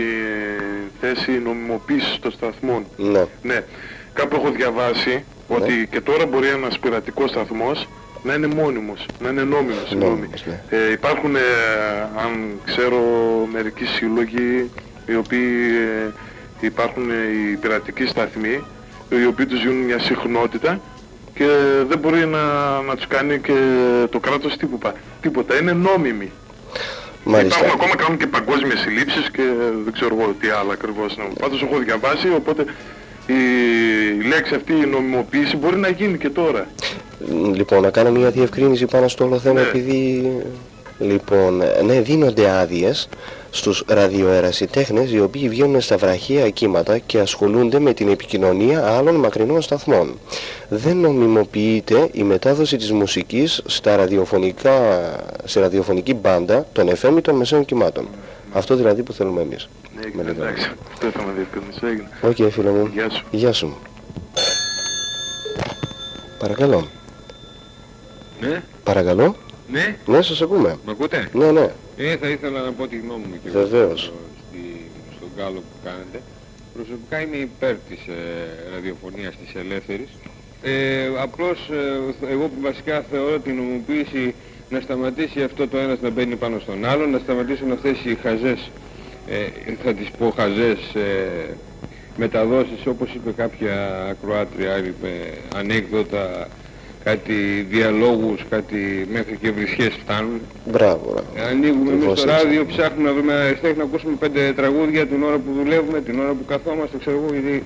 [1.00, 2.84] θέση νομιμοποίησης των σταθμών.
[2.96, 3.24] Ναι.
[3.42, 3.64] Ναι,
[4.12, 7.88] κάπου έχω διαβάσει ότι και τώρα μπορεί ένας πειρατικός σταθμός
[8.22, 10.14] να είναι μόνιμος, να είναι νόμιμος, συγγνώμη.
[10.14, 10.62] Νόμιμος, ναι.
[10.68, 11.40] Ε, υπάρχουν, ε,
[12.24, 13.00] αν ξέρω,
[13.52, 14.70] μερικοί σύλλογοι
[15.06, 15.48] οι οποίοι
[16.06, 16.12] ε,
[16.60, 18.62] υπάρχουν ε, οι πειρατικοί σταθμοί,
[19.08, 20.80] οι οποίοι τους γίνουν μια συχνότητα
[21.34, 21.48] και
[21.88, 22.42] δεν μπορεί να,
[22.80, 23.52] να τους κάνει και
[24.10, 24.92] το κράτος τίποτα.
[25.20, 25.60] τίποτα.
[25.60, 26.32] Είναι νόμιμοι.
[27.24, 27.58] Μάλιστα.
[27.58, 29.42] Υπάρχουν ακόμα κάνουν και παγκόσμιες συλλήψεις και
[29.84, 31.26] δεν ξέρω εγώ τι άλλο ακριβώς είναι.
[31.40, 32.64] Πάντως έχω διαβάσει, οπότε
[33.26, 33.34] η,
[34.18, 36.66] η λέξη αυτή η νομιμοποίηση μπορεί να γίνει και τώρα.
[37.54, 39.66] Λοιπόν, να κάνω μια διευκρίνηση πάνω στο όλο θέμα Ναι.
[39.68, 40.32] επειδή...
[41.00, 43.08] Λοιπόν, ναι, δίνονται άδειες
[43.50, 49.62] στους ραδιοερασιτέχνες οι οποίοι βγαίνουν στα βραχία κύματα και ασχολούνται με την επικοινωνία άλλων μακρινών
[49.62, 50.18] σταθμών.
[50.68, 54.80] Δεν νομιμοποιείται η μετάδοση της μουσικής στα ραδιοφωνικά,
[55.44, 58.08] σε ραδιοφωνική μπάντα των FM ή των μεσαίων κυμάτων.
[58.52, 59.68] Αυτό δηλαδή που θέλουμε εμείς.
[59.94, 60.70] Ναι, Με έγινε, λίγα εντάξει.
[60.92, 61.86] Αυτό ήθελα να διευκρινίσω.
[61.86, 62.08] Έγινε.
[62.46, 62.88] Οκ, φίλε μου.
[62.92, 63.24] Γεια σου.
[63.30, 63.76] Γεια σου.
[66.38, 66.86] Παρακαλώ.
[68.40, 69.36] Ναι, Παρακαλώ.
[69.72, 70.78] ναι, Ναι, σας ακούμε.
[70.84, 71.72] με ακούτε; Ναι, ναι.
[71.96, 74.00] Ε, θα ήθελα να πω τη γνώμη μου και Βεβαίως.
[74.02, 74.12] στο-
[74.50, 76.20] στη- στο γκάλοπ που κάνετε.
[76.74, 80.08] Προσωπικά είμαι υπέρ της ε, ραδιοφωνίας της ελεύθερης.
[80.62, 84.34] Ε, απλώς ε, εγώ που βασικά θεωρώ την νομοποίηση
[84.70, 88.70] να σταματήσει αυτό το ένας να μπαίνει πάνω στον άλλον, να σταματήσουν αυτές οι χαζές,
[89.28, 89.36] ε,
[89.84, 91.56] θα τις πω χαζές ε,
[92.16, 95.10] μεταδόσεις όπως είπε κάποια ακροάτρια, είπε
[95.54, 96.48] ανέκδοτα,
[97.08, 100.40] κάτι διαλόγους, κάτι μέχρι και βρισιές φτάνουν.
[100.64, 101.04] Μπράβο.
[101.12, 101.48] μπράβο.
[101.50, 102.42] Ανοίγουμε εμείς Ακριβώς το έτσι.
[102.42, 106.32] ράδιο, ψάχνουμε να βρούμε αριστέχνη να ακούσουμε πέντε τραγούδια την ώρα που δουλεύουμε, την ώρα
[106.32, 107.62] που καθόμαστε, ξέρω εγώ, γιατί...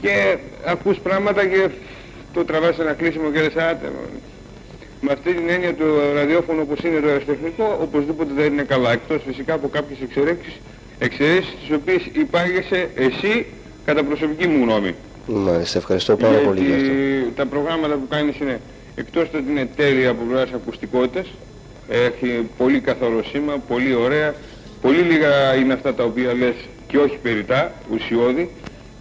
[0.00, 1.68] Και ακούς πράγματα και
[2.34, 3.86] το τραβάς ένα κλείσιμο και λες άτε.
[3.94, 4.18] μωρέ».
[5.00, 8.92] Με αυτή την έννοια το ραδιόφωνο όπως είναι το αριστεχνικό, οπωσδήποτε δεν είναι καλά.
[8.92, 10.54] Εκτός φυσικά από κάποιες εξαιρέξεις,
[10.98, 13.46] εξαιρέσεις τις οποίες υπάγεσαι εσύ
[13.84, 14.94] κατά προσωπική μου γνώμη.
[15.34, 16.86] Μάλιστα, ευχαριστώ πάρα πολύ για αυτό.
[16.86, 18.60] Γιατί τα προγράμματα που κάνεις είναι
[18.94, 21.26] εκτός το ότι είναι τέλεια από πλευράς ακουστικότητας,
[21.88, 24.34] έχει πολύ καθαρό σήμα, πολύ ωραία,
[24.80, 26.54] πολύ λίγα είναι αυτά τα οποία λες
[26.86, 28.50] και όχι περιτά, ουσιώδη.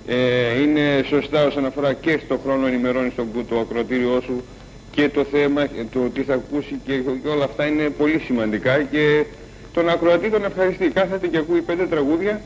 [0.07, 4.43] Ε, είναι σωστά όσον αφορά και στο χρόνο ενημερώνεις το, το ακροατήριό σου
[4.91, 8.81] και το θέμα, και το τι θα ακούσει και, και όλα αυτά είναι πολύ σημαντικά
[8.83, 9.25] και
[9.73, 10.87] τον ακροατή τον ευχαριστεί.
[10.87, 12.41] Κάθεται και ακούει πέντε τραγούδια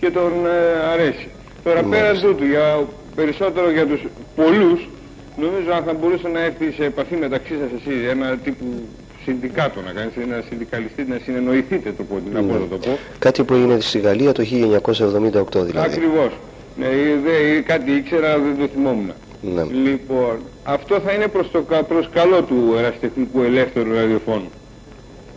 [0.00, 1.28] και τον ε, αρέσει.
[1.64, 2.26] Τώρα πέρα Μάλιστα.
[2.26, 4.00] τούτου, για, περισσότερο για τους
[4.36, 4.88] πολλούς,
[5.36, 8.64] νομίζω αν θα μπορούσε να έρθει σε επαφή μεταξύ σας εσύ, ένα τύπου
[9.24, 12.46] συνδικάτο να κάνεις, ένα συνδικαλιστή, να συνεννοηθείτε το πω, να Ναι.
[12.46, 12.98] πω, να το πω.
[13.18, 15.88] Κάτι που έγινε στη Γαλλία το 1978 δηλαδή.
[15.92, 16.30] Ακριβώς.
[16.76, 16.90] Ναι, ε,
[17.24, 19.12] δε, ε, κάτι ήξερα, αλλά δεν το θυμόμουν.
[19.54, 19.62] Ναι.
[19.90, 24.50] Λοιπόν, αυτό θα είναι προς, το, κα- προς καλό του ερασιτεχνικού ελεύθερου ραδιοφώνου.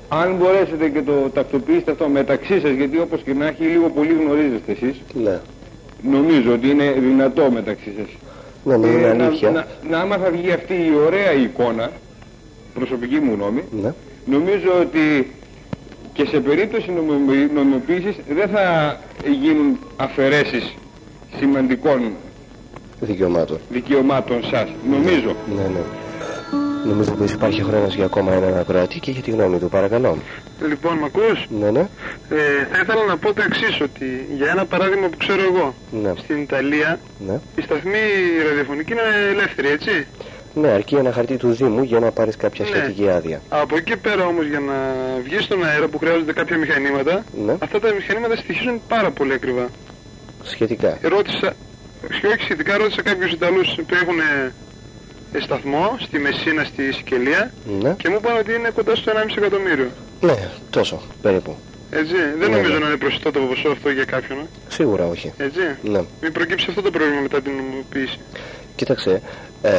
[0.09, 4.13] Αν μπορέσετε και το τακτοποιήσετε αυτό μεταξύ σας, γιατί όπως και να έχει λίγο πολύ
[4.23, 5.39] γνωρίζεστε εσείς, Ναι.
[6.01, 8.07] Νομίζω ότι είναι δυνατό μεταξύ σας.
[8.63, 9.51] Ναι, ναι, είναι Ε, να, αλήθεια.
[9.51, 11.91] να, να, άμα θα βγει αυτή η ωραία εικόνα,
[12.73, 13.93] προσωπική μου γνώμη, Ναι.
[14.25, 15.31] νομίζω ότι
[16.13, 18.97] και σε περίπτωση νομιμο- νομιμοποίησης δεν θα
[19.41, 20.73] γίνουν αφαιρέσεις
[21.37, 22.01] σημαντικών
[22.99, 23.57] Δικαιωμάτων.
[23.69, 24.69] δικαιωμάτων σας.
[24.89, 25.35] Νομίζω.
[25.55, 25.79] Ναι, ναι.
[26.87, 29.69] Νομίζω πως υπάρχει χρόνος για ακόμα έναν ακροατή και για τη γνώμη του.
[29.69, 30.17] Παρακαλώ.
[30.67, 31.79] Λοιπόν, μ' ακούς; Ναι, ναι.
[32.29, 35.73] Ε, θα ήθελα να πω το εξής, ότι για ένα παράδειγμα που ξέρω εγώ,
[36.03, 36.13] Ναι.
[36.17, 37.39] στην Ιταλία Ναι.
[37.55, 37.99] η σταθμή
[38.49, 40.07] ραδιοφωνική είναι ελεύθερη, έτσι;
[40.53, 42.71] Ναι, αρκεί ένα χαρτί του Δήμου για να πάρεις κάποια Ναι.
[42.75, 43.41] σχετική άδεια.
[43.49, 44.73] Από εκεί και πέρα όμως για να
[45.23, 47.55] βγεις στον αέρα που χρειάζονται κάποια μηχανήματα, Ναι.
[47.59, 49.67] αυτά τα μηχανήματα στοιχίζουν πάρα πολύ ακριβά.
[50.43, 50.97] Σχετικά.
[51.01, 51.53] Ρώτησα,
[52.21, 54.51] και όχι σχετικά, ρώτησα κάποιους Ιταλούς που έχουν ε,
[55.41, 57.95] σταθμό στη Μεσίνα, στη Σικελία Ναι.
[57.97, 59.89] και μου είπαν ότι είναι κοντά στο 1,5 εκατομμύριο.
[60.21, 61.55] Ναι, τόσο περίπου.
[61.91, 62.79] Έτσι, δεν Ναι, νομίζω ναι.
[62.79, 65.33] να είναι προσιτό το ποσό αυτό για κάποιον, ε; Σίγουρα όχι.
[65.37, 65.59] έτσι.
[65.83, 66.01] Ναι.
[66.21, 68.19] Μην προκύψει αυτό το πρόβλημα μετά την νομιμοποίηση.
[68.75, 69.21] Κοίταξε,
[69.61, 69.71] ε,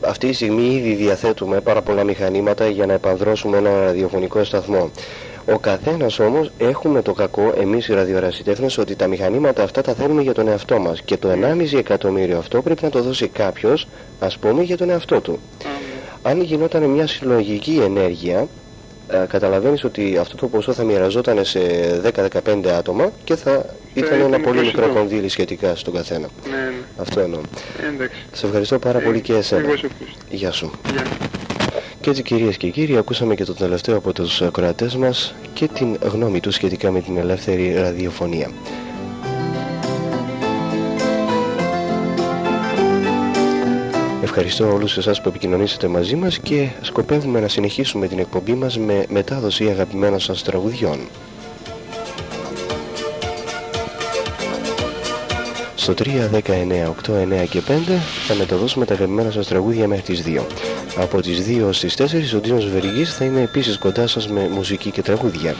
[0.00, 4.90] αυτή τη στιγμή ήδη διαθέτουμε πάρα πολλά μηχανήματα για να επανδρώσουμε ένα ραδιοφωνικό σταθμό.
[5.52, 10.22] Ο καθένας όμως έχουμε το κακό, εμείς οι ραδιορασιτέχνες, ότι τα μηχανήματα αυτά τα θέλουμε
[10.22, 11.02] για τον εαυτό μας.
[11.02, 13.88] Και το 1,5 εκατομμύριο αυτό πρέπει να το δώσει κάποιος,
[14.20, 15.40] ας πούμε, για τον εαυτό του.
[16.22, 18.48] Αν γινόταν μια συλλογική ενέργεια,
[19.08, 21.60] ε, καταλαβαίνεις ότι αυτό το ποσό θα μοιραζόταν σε
[22.00, 24.80] 10-15 άτομα και θα ήταν ένα ήταν πολύ προσιτό.
[24.80, 26.28] μικρό κονδύλι σχετικά στον καθένα.
[26.50, 26.72] Ναι, ναι.
[26.96, 27.40] Αυτό εννοώ.
[27.82, 28.26] Ε, εντάξει.
[28.32, 29.60] Σε ευχαριστώ πάρα πολύ και εσένα.
[29.60, 30.24] Εγώ σε ευχαριστώ.
[30.30, 30.70] Γεια σου.
[30.92, 31.02] Γεια.
[32.00, 35.96] Και έτσι κυρίες και κύριοι ακούσαμε και το τελευταίο από τους ακροατές μας και την
[36.00, 38.50] γνώμη τους σχετικά με την ελεύθερη ραδιοφωνία.
[44.22, 49.06] Ευχαριστώ όλους εσάς που επικοινωνήσατε μαζί μας και σκοπεύουμε να συνεχίσουμε την εκπομπή μας με
[49.08, 50.98] μετάδοση αγαπημένων σας τραγουδιών.
[55.90, 57.72] Στο 3, 10, 9, 8, 9 και 5
[58.26, 60.46] θα μεταδώσουμε τα αγαπημένα σας τραγούδια μέχρι τις 2.
[60.96, 64.90] Από τις 2 στις 4 ο Ντίνος Βεργής θα είναι επίσης κοντά σας με μουσική
[64.90, 65.54] και τραγούδια.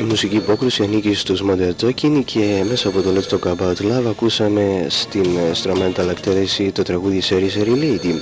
[0.00, 4.06] Η μουσική υπόκριση ανήκει στους Modern Talking και μέσα από το Let's Talk About Love
[4.08, 8.14] ακούσαμε στην instrumental εκτέλεση το τραγούδι Seri Seri Lady.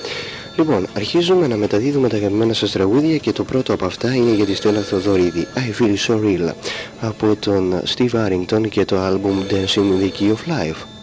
[0.56, 4.44] Λοιπόν, αρχίζουμε να μεταδίδουμε τα αγαπημένα σας τραγούδια και το πρώτο από αυτά είναι για
[4.44, 6.52] τη Στέλλα Θοδωρίδη I Feel So Real
[7.00, 10.95] από τον Steve Arrington και το album Dancing in the Key of Life.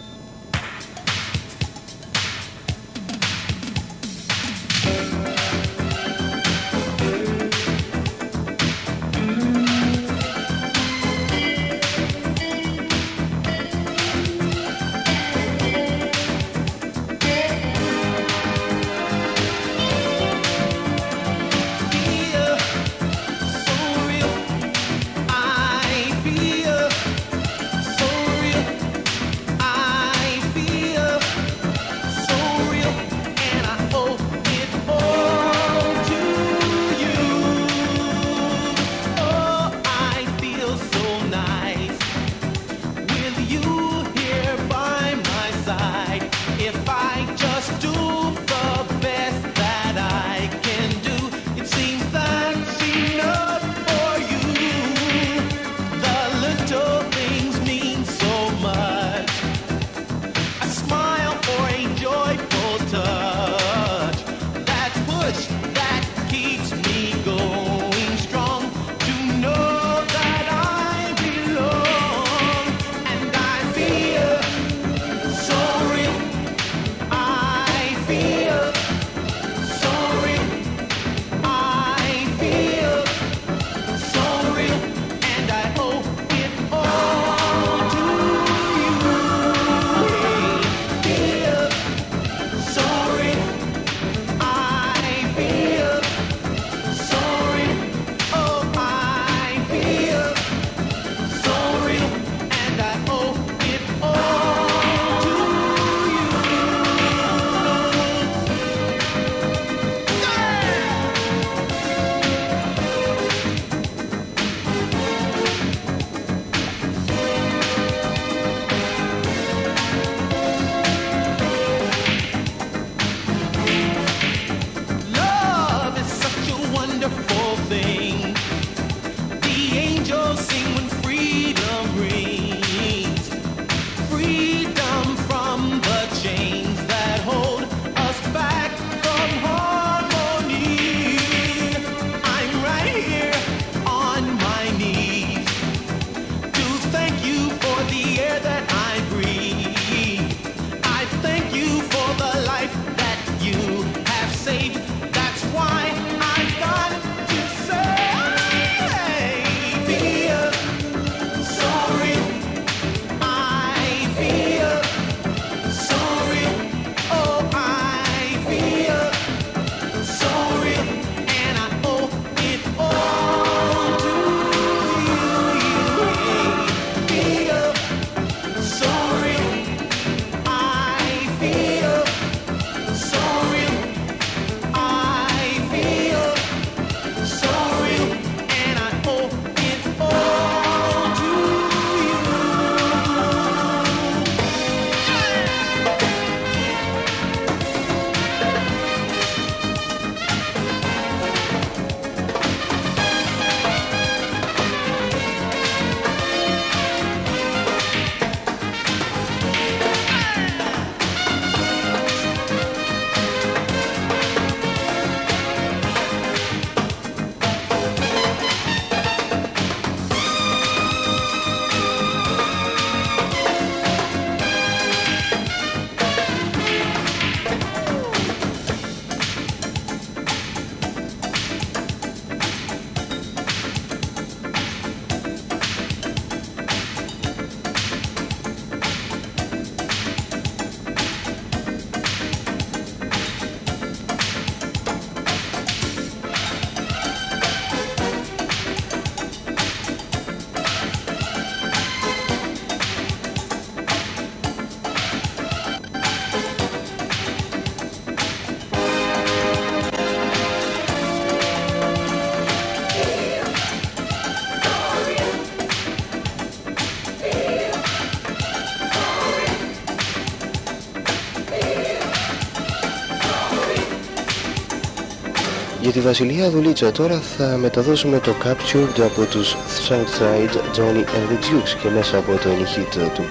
[276.04, 279.56] Βασιλεία Δουλίτσα τώρα θα μεταδώσουμε το Captured από τους
[279.88, 283.26] Southside Johnny and the Dukes και μέσα από το hit του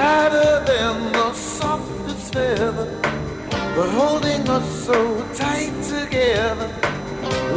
[0.00, 2.88] lighter than the softest feather,
[3.76, 4.98] but holding us so
[5.34, 6.70] tight together.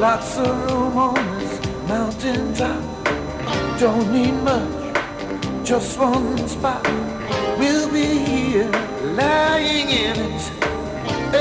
[0.06, 1.54] Lots of room on this
[1.88, 2.84] mountain top.
[3.80, 6.84] Don't need much, just one spot.
[7.60, 8.72] We'll be here,
[9.22, 10.44] lying in it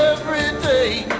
[0.09, 1.12] every day.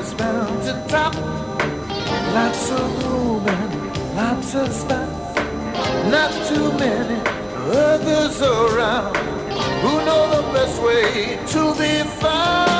[0.00, 1.14] is bound to top.
[2.34, 5.34] Lots of room and lots of spots.
[6.14, 7.20] Not too many
[7.92, 9.16] others around
[9.82, 12.75] who know the best way to be found.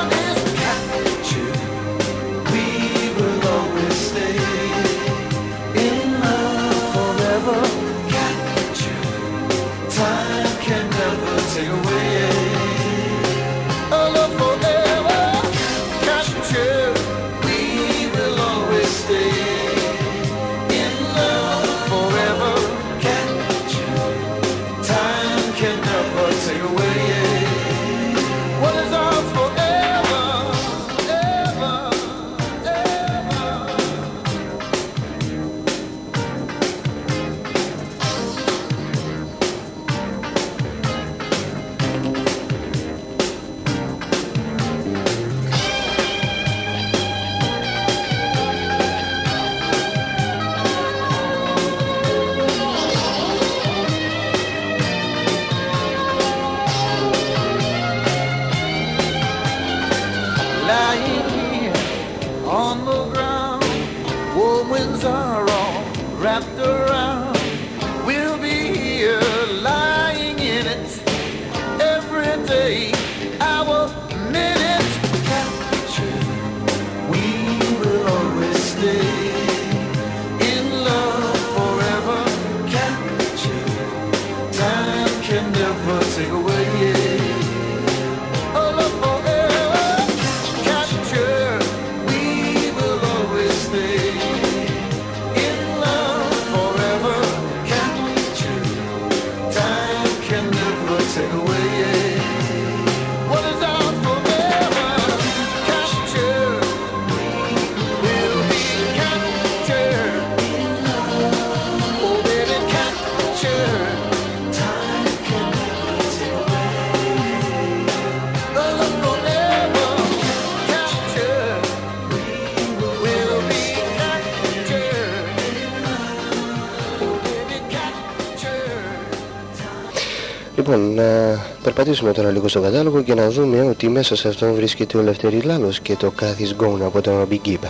[130.69, 134.97] Λοιπόν, να περπατήσουμε τώρα λίγο στο κατάλογο και να δούμε ότι μέσα σε αυτόν βρίσκεται
[134.97, 137.67] ο Λευτέρη Λάλος και το Κάθις Γκόουν από το Big Gip.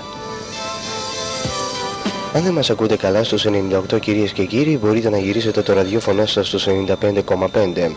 [2.33, 3.45] Αν δεν μας ακούτε καλά στους
[3.93, 7.95] 98 κυρίες και κύριοι μπορείτε να γυρίσετε το ραδιόφωνο σας στους 95,5.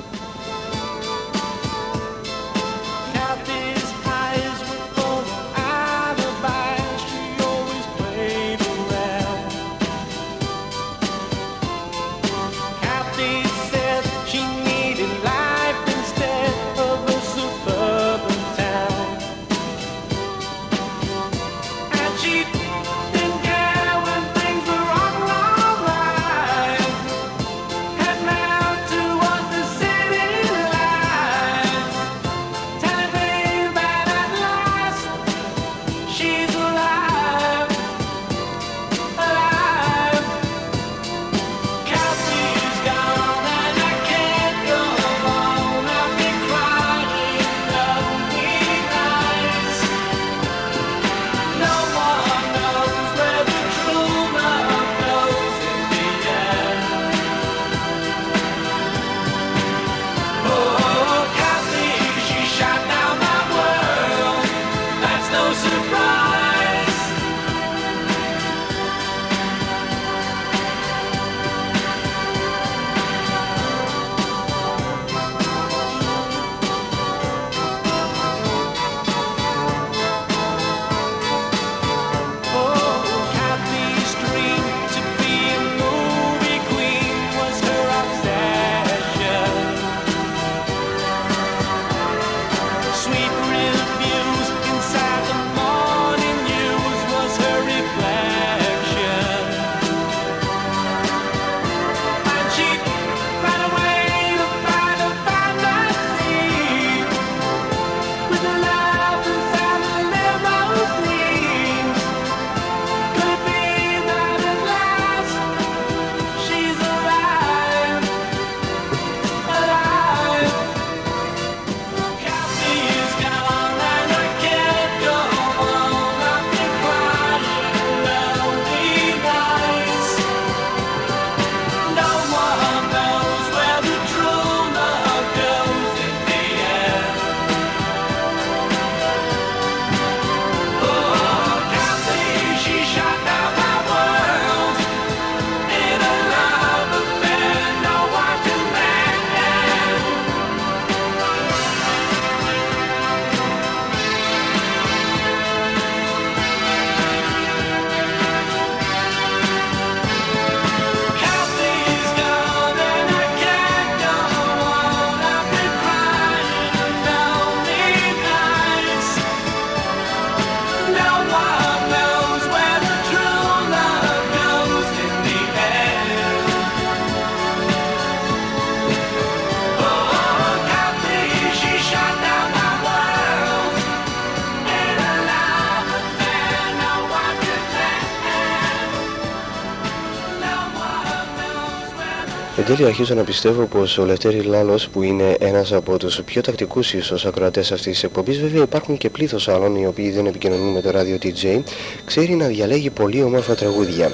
[192.76, 196.92] Τέλει αρχίζω να πιστεύω πως ο Λευτέρης Λάλος που είναι ένας από τους πιο τακτικούς
[196.92, 200.80] ίσως ακροατές αυτής της εκπομπής βέβαια υπάρχουν και πλήθος άλλων οι οποίοι δεν επικοινωνούν με
[200.80, 201.60] το ράδιο DJ
[202.04, 204.10] ξέρει να διαλέγει πολύ όμορφα τραγούδια.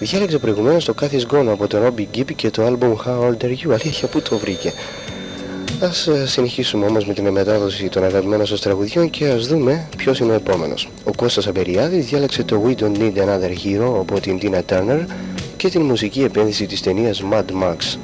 [0.00, 3.50] Διάλεξε προηγουμένως το Cathy's Gone από τον Robbie Gibb και το album How Old Are
[3.50, 4.72] You αλήθεια που το βρήκε.
[5.80, 10.18] Ας ε, συνεχίσουμε όμως με την μετάδοση των αγαπημένων σας τραγουδιών και ας δούμε ποιος
[10.18, 10.88] είναι ο επόμενος.
[11.04, 15.00] Ο Κώστας Αμπεριάδης διάλεξε το We Don't Need Another Hero από την Tina Turner
[15.64, 17.98] και την μουσική επένδυση της ταινίας Mad Max.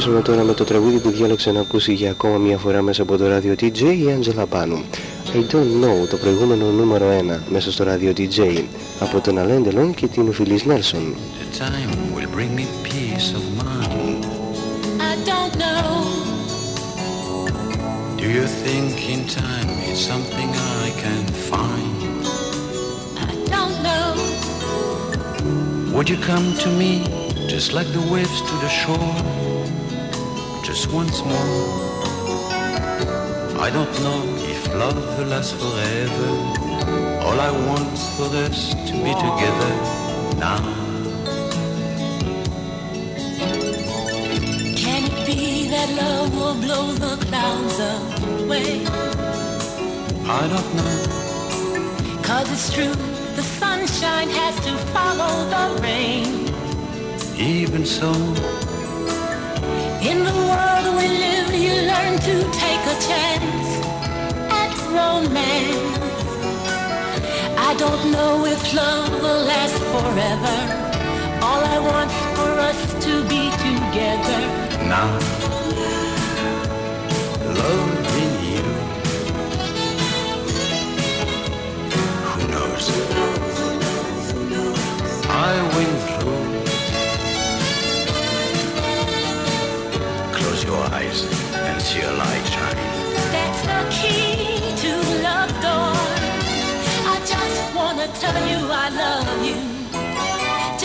[0.00, 3.16] Συνεχίσουμε τώρα με το τραγούδι που διάλεξε να ακούσει για ακόμα μια φορά μέσα από
[3.16, 4.82] το ράδιο TJ η Άντζελα Πάνου.
[5.32, 8.64] I don't know, το προηγούμενο νούμερο 1 μέσα στο ράδιο TJ
[9.00, 11.14] από τον Αλέντελον και την Φιλής Νέλσον.
[18.20, 20.50] Do you think in time it's something
[20.82, 21.98] I can find?
[23.28, 24.08] I don't know.
[25.94, 26.92] Would you come to me
[27.52, 29.53] just like the waves to the shore?
[30.74, 31.70] Just once more.
[33.66, 34.22] I don't know
[34.52, 36.30] if love will last forever.
[37.24, 39.72] All I want for us to be together
[40.36, 40.58] now.
[44.82, 47.78] Can it be that love will blow the clouds
[48.42, 48.84] away?
[50.26, 52.20] I don't know.
[52.24, 52.96] Cause it's true,
[53.36, 56.50] the sunshine has to follow the rain.
[57.38, 58.10] Even so,
[60.04, 63.68] In the world we live, you learn to take a chance
[64.60, 65.98] at romance.
[67.56, 70.56] I don't know if love will last forever.
[71.42, 74.40] All I want for us to be together.
[74.94, 75.08] now,
[77.60, 78.64] loving you.
[82.28, 83.33] Who knows?
[91.84, 92.50] See a light.
[93.34, 95.94] That's the key to love door.
[97.12, 99.58] I just wanna tell you I love you.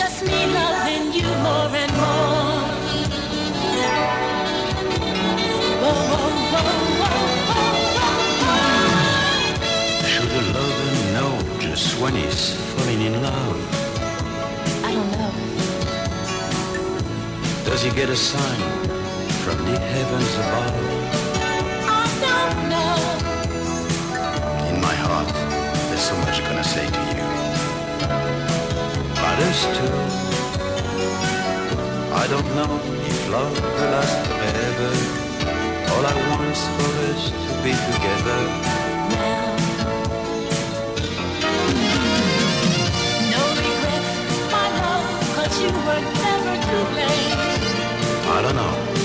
[0.00, 2.60] Just me loving you more and more.
[5.82, 8.60] Whoa, whoa, whoa, whoa, whoa, whoa.
[10.12, 13.58] Should a lover know just when he's falling in love?
[14.84, 15.32] I don't know.
[17.64, 18.79] Does he get a sign
[19.66, 20.74] the heavens above?
[22.00, 22.94] I don't know.
[24.70, 25.28] In my heart,
[25.88, 27.28] there's so much gonna say to you.
[29.22, 30.02] But it's true.
[32.22, 32.72] I don't know
[33.10, 34.92] if love will last forever.
[35.92, 38.40] All I want's for us to be together.
[43.34, 44.12] No regrets,
[44.54, 47.38] my love, 'cause you were never to blame.
[48.36, 48.99] I don't know.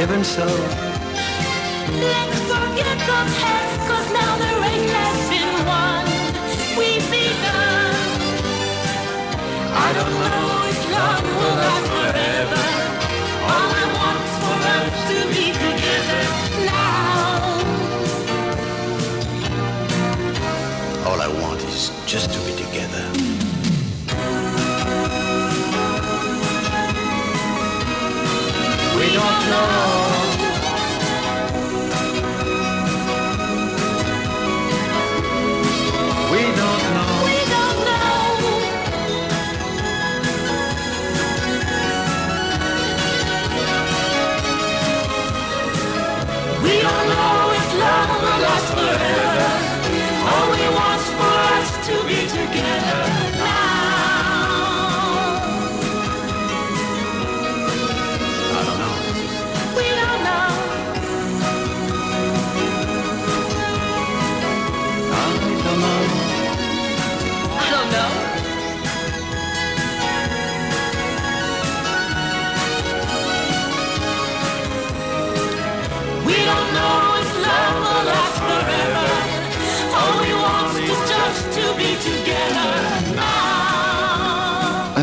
[0.00, 0.46] Even so,
[2.04, 6.04] Let's forget the past, 'cause now the race has been won.
[6.78, 7.94] We've begun.
[9.86, 12.64] I don't know if love will last forever.
[13.52, 16.24] All I want for us to be together
[16.72, 17.64] now.
[21.08, 23.39] all I want is just to be together.
[29.12, 30.09] Don't know.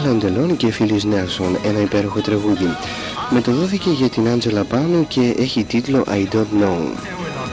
[0.08, 0.18] Now.
[0.18, 2.76] Άλαν Τελών και Φίλης Νέλσον, ένα υπέροχο τραγούδι.
[3.30, 6.80] Μεταδόθηκε για την Άντζελα Πάνου και έχει τίτλο I Don't Know.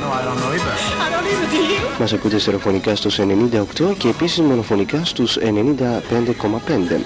[0.06, 1.98] I don't even do you.
[2.00, 7.00] Μας ακούτε στερεοφωνικά στους 98 και επίσης μονοφωνικά στους 95,5.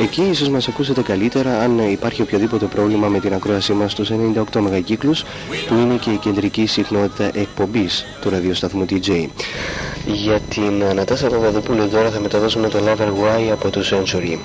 [0.00, 4.60] Εκεί ίσως μας ακούσετε καλύτερα αν υπάρχει οποιοδήποτε πρόβλημα με την ακρόασή μας στους 98
[4.60, 5.24] μεγακύκλους
[5.68, 9.26] που είναι και η κεντρική συχνότητα εκπομπής του ραδιοσταθμού DJ.
[10.06, 14.38] Για την Νατάσα Παπαδοπούλου τώρα θα μεταδώσουμε το Lover Why από το Century.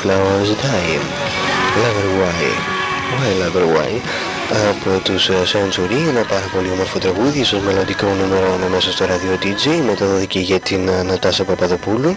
[0.00, 0.98] Flowers Die,
[1.80, 2.44] Lover Why,
[3.16, 3.92] Why Lover Why,
[4.70, 9.44] από τους ε, Century, ένα πάρα πολύ όμορφο τραγούδι, ίσως μελλοντικό νούμερο μέσα στο Radio
[9.44, 12.16] DJ, μεταδόθηκε για την ε, Νατάσα Παπαδοπούλου.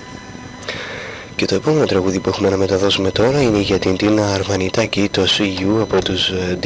[1.36, 5.26] Και το επόμενο τραγούδι που έχουμε να μεταδώσουμε τώρα είναι για την Τίνα Αρβανιτάκη, το
[5.38, 6.58] See You από τους ε,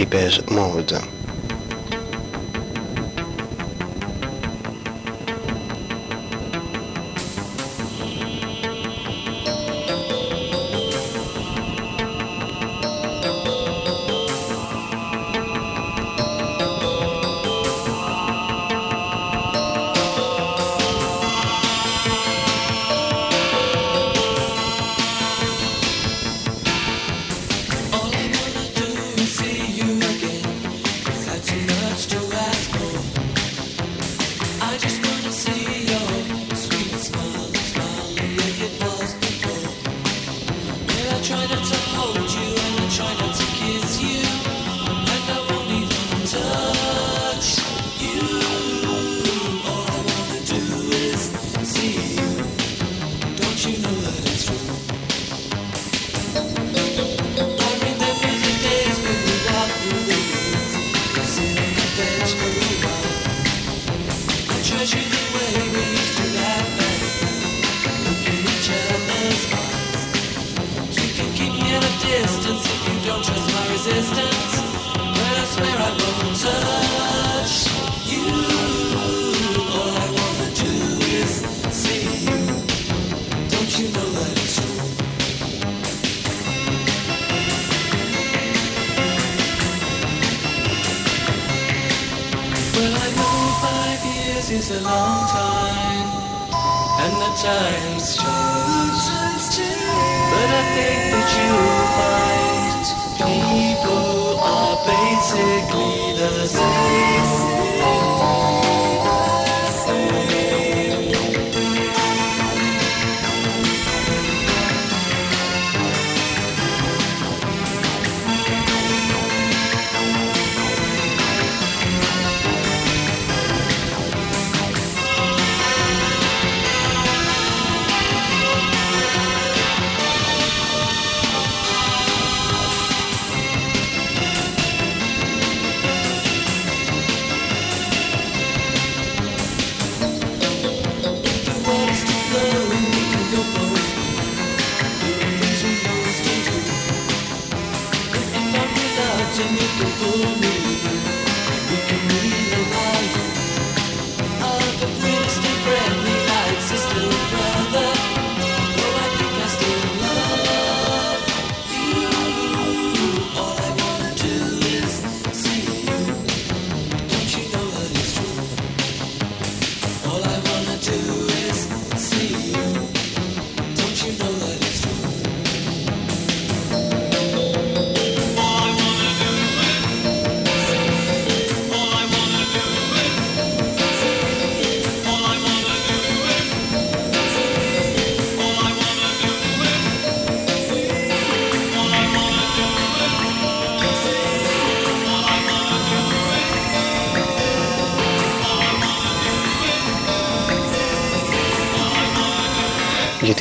[42.03, 42.42] told you.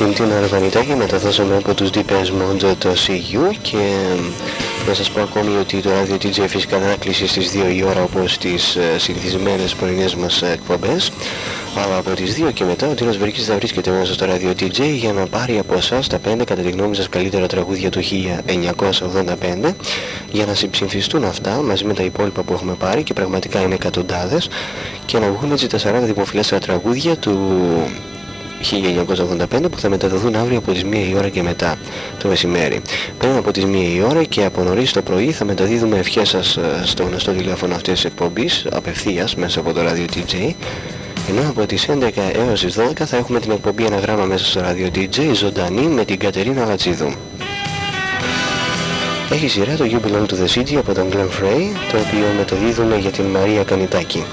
[0.05, 3.77] Για την Τίνα Αρβανιτάκη μεταδώσαμε από τους DPS Mondo το CU και
[4.87, 8.03] να σας πω ακόμη ότι το Radio DJ φυσικά δεν κλείσει στις 2 η ώρα
[8.03, 11.11] όπως τις ε, συνηθισμένες πρωινές μας εκπομπές
[11.83, 14.81] αλλά από τις 2 και μετά ο Τίνος Βρήκης θα βρίσκεται μέσα στο Radio DJ
[14.81, 18.01] για να πάρει από εσάς τα 5 κατά τη γνώμη σας καλύτερα τραγούδια του
[19.63, 19.73] 1985
[20.31, 24.49] για να συμψηφιστούν αυτά μαζί με τα υπόλοιπα που έχουμε πάρει και πραγματικά είναι εκατοντάδες
[25.05, 27.37] και να βγουν έτσι τα 40 δημοφιλέστερα τραγούδια του
[28.71, 31.75] 1985 που θα μεταδοθούν αύριο από τις 1 η ώρα και μετά
[32.19, 32.81] το μεσημέρι.
[33.17, 36.57] Πριν από τις 1 η ώρα και από νωρίς το πρωί θα μεταδίδουμε ευχές σας
[36.57, 40.53] ε, στο γνωστό τηλέφωνο αυτής της εκπομπής απευθείας μέσα από το Radio DJ
[41.29, 42.09] ενώ από τις 11
[42.47, 46.05] έως τις 12 θα έχουμε την εκπομπή ένα γράμμα μέσα στο Radio DJ ζωντανή με
[46.05, 47.13] την Κατερίνα Λατσίδου.
[49.31, 52.97] Έχει σειρά το You Belong to the City από τον Glenn Frey το οποίο μεταδίδουμε
[52.97, 54.23] για την Μαρία Κανιτάκη.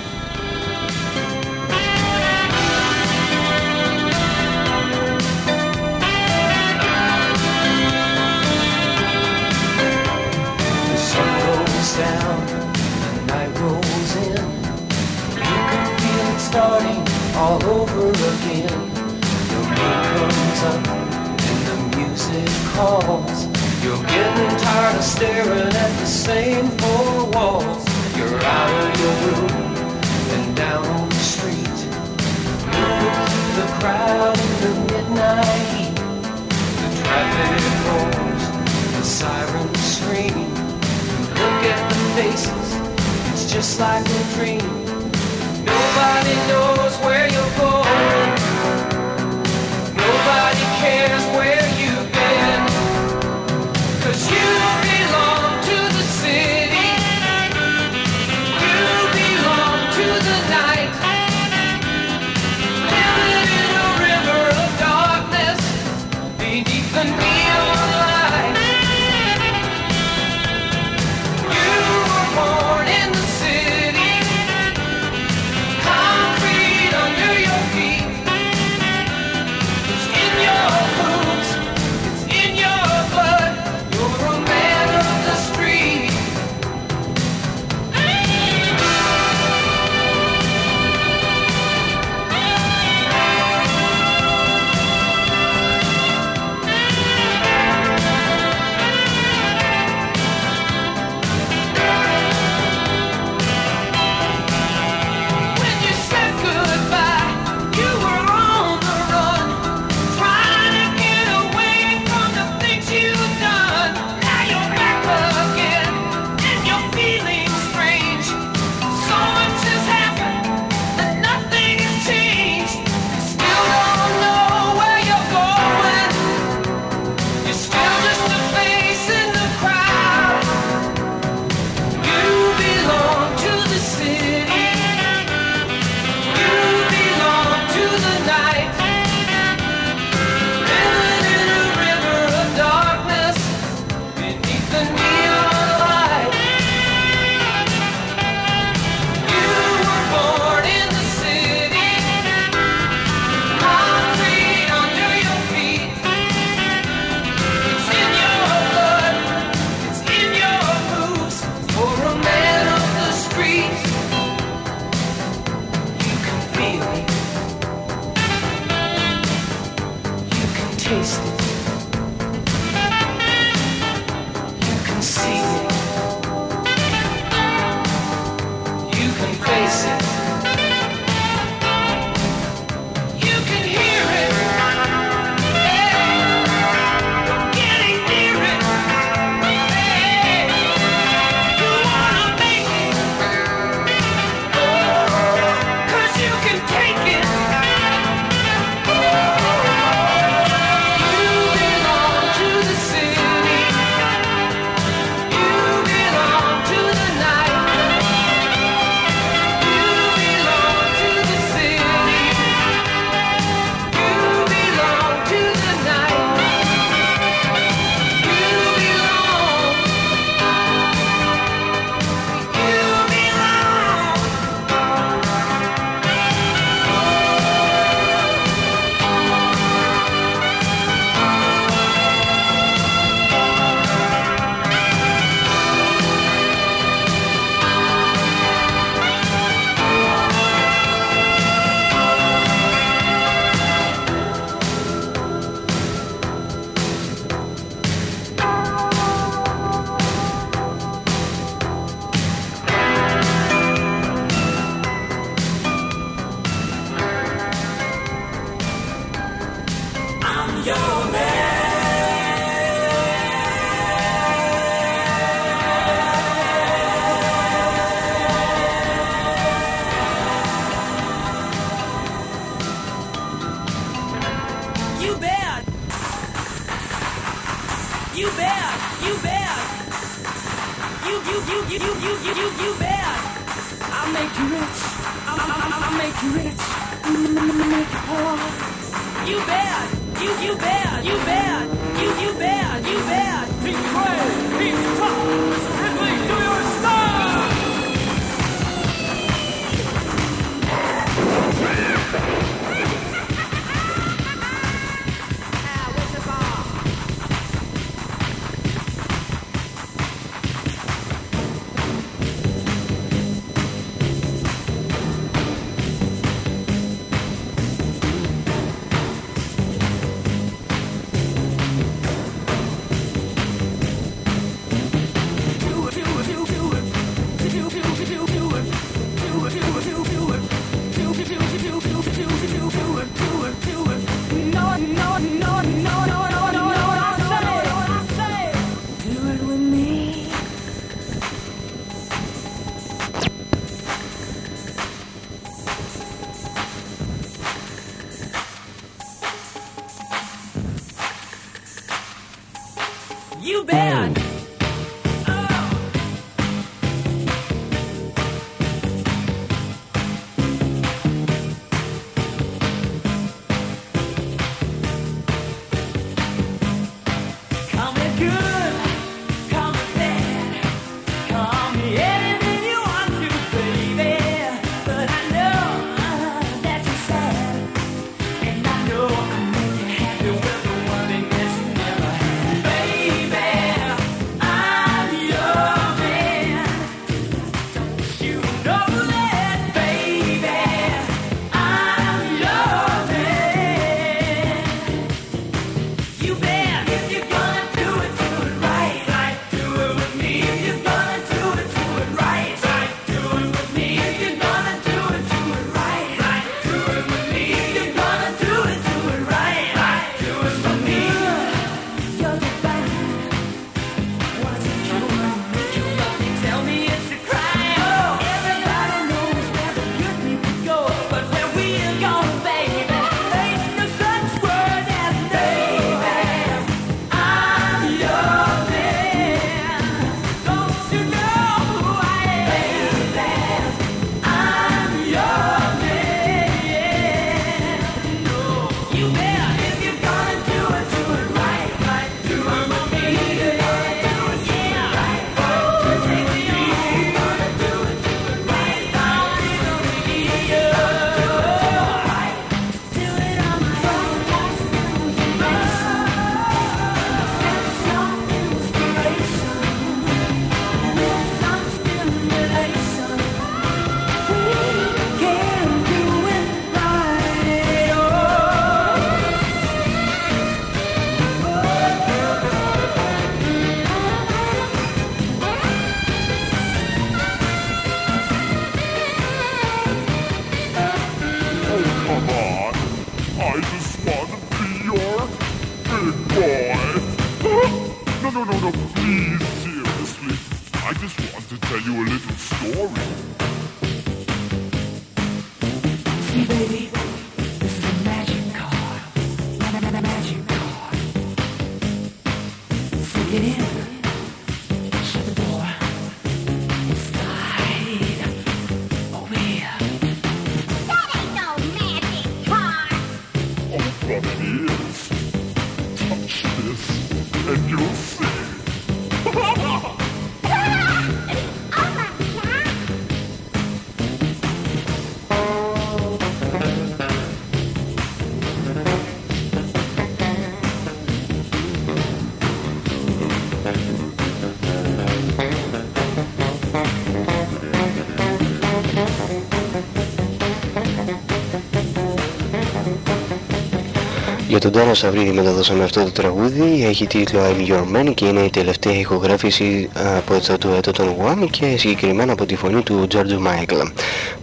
[544.61, 548.51] Τον Τάρο Σαβρίδη μεταδώσαμε αυτό το τραγούδι, έχει τίτλο I'm Your Man και είναι η
[548.51, 553.91] τελευταία ηχογράφηση από το ντουέτο των Wham και συγκεκριμένα από τη φωνή του George Michael.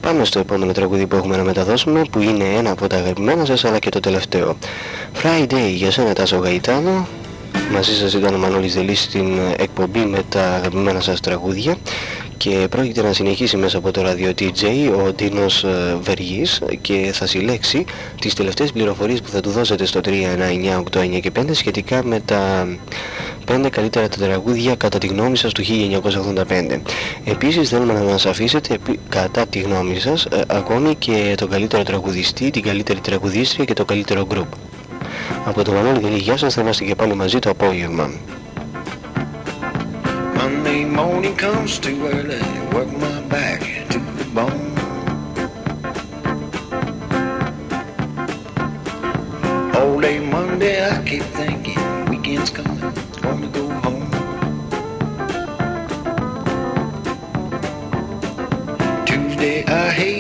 [0.02, 3.66] Πάμε στο επόμενο τραγούδι που έχουμε να μεταδώσουμε που είναι ένα από τα αγαπημένα σας
[3.66, 4.58] αλλά και το τελευταίο.
[5.24, 7.08] Friday για σένα Τάσο Γαϊτάνο,
[7.74, 11.78] μαζί σας ήταν ο Μανώλης Δελής στην εκπομπή με τα αγαπημένα σας τραγούδια
[12.38, 14.64] και πρόκειται να συνεχίσει μέσα από το ράδιο DJ
[15.06, 17.86] ο Ντίνος ε, Βεργής και θα συλλέξει
[18.22, 21.44] τις τελευταίες πληροφορίες που θα του δώσετε στο 3, 1, 9, 8, 9 και 5
[21.52, 22.68] σχετικά με τα
[23.52, 25.64] 5 καλύτερα τα τραγούδια κατά τη γνώμη σας του
[26.48, 26.80] 1985.
[27.26, 31.84] Επίσης θέλουμε να μας αφήσετε επί- κατά τη γνώμη σας ε, ακόμη και τον καλύτερο
[31.84, 34.48] τραγουδιστή, την καλύτερη τραγουδίστρια και το καλύτερο group.
[35.46, 38.12] Από τον Μανώλη Δελή, γεια σας, θα είμαστε και πάλι μαζί το απόγευμα.
[40.98, 42.42] Morning comes too early,
[42.74, 43.62] work my back
[43.92, 44.74] to the bone.
[49.76, 52.80] All day Monday I keep thinking, weekend's coming,
[53.22, 54.10] gonna go home.
[59.06, 60.17] Tuesday I hate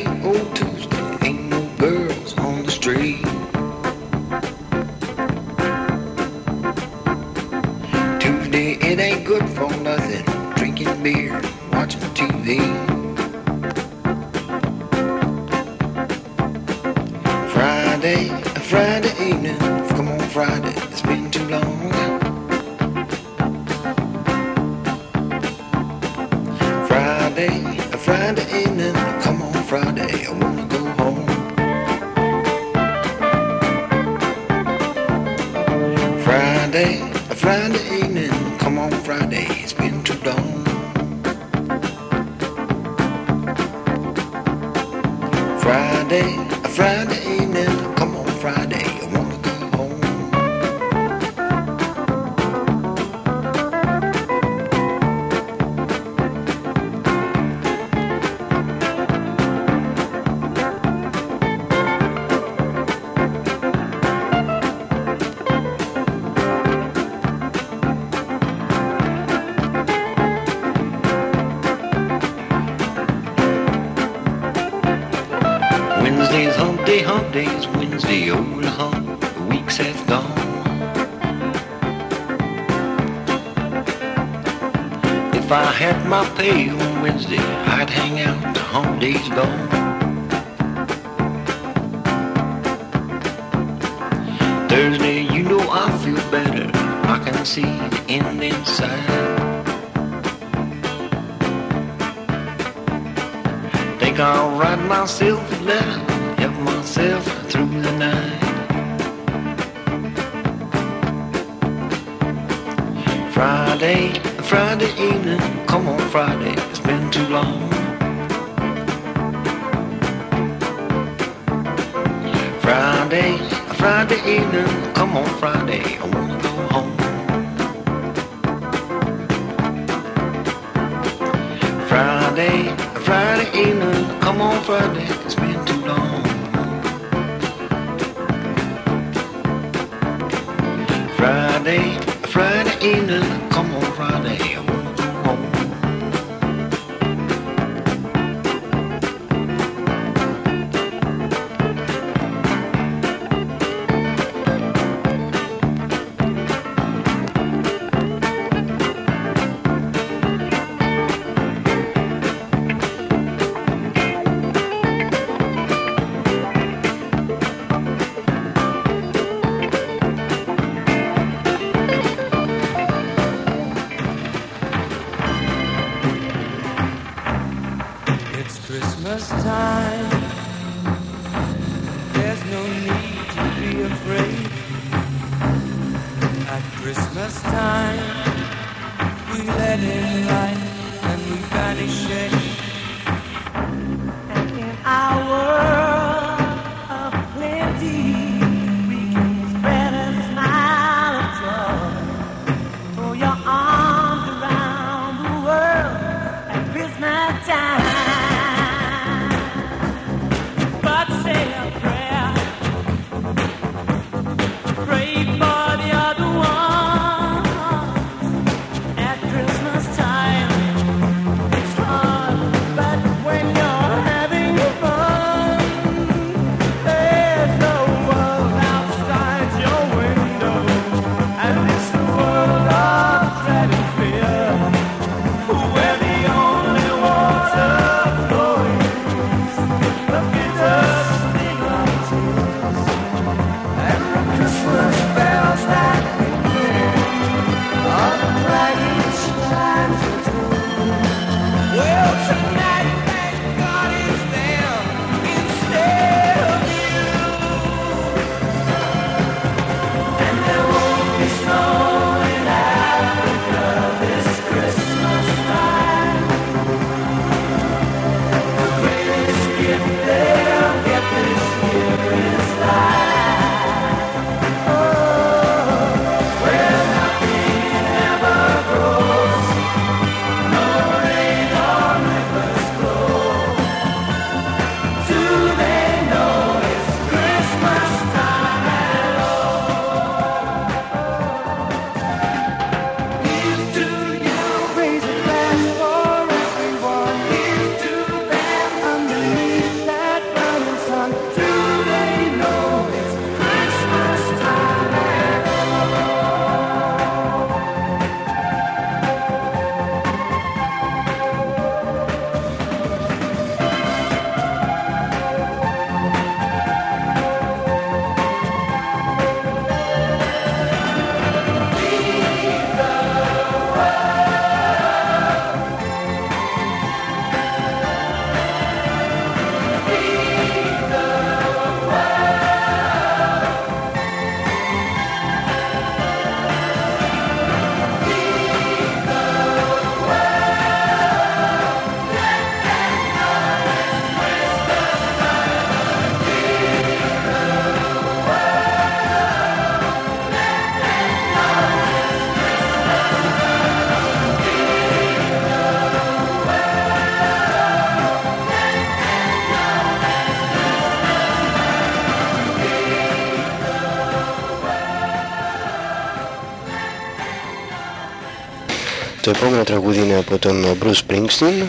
[369.27, 371.65] Το επόμενο τραγούδι είναι από τον ε, Bruce Springsteen.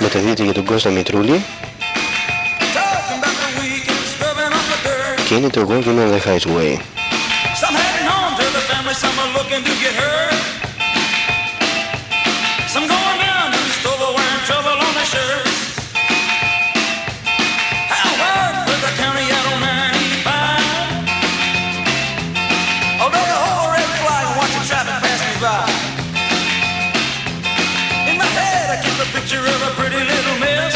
[0.00, 1.44] Μεταδίδεται για τον Κώστα Μητρούλη.
[5.28, 6.97] Και είναι το Walking on the Highway.
[29.28, 30.74] picture of a pretty little miss.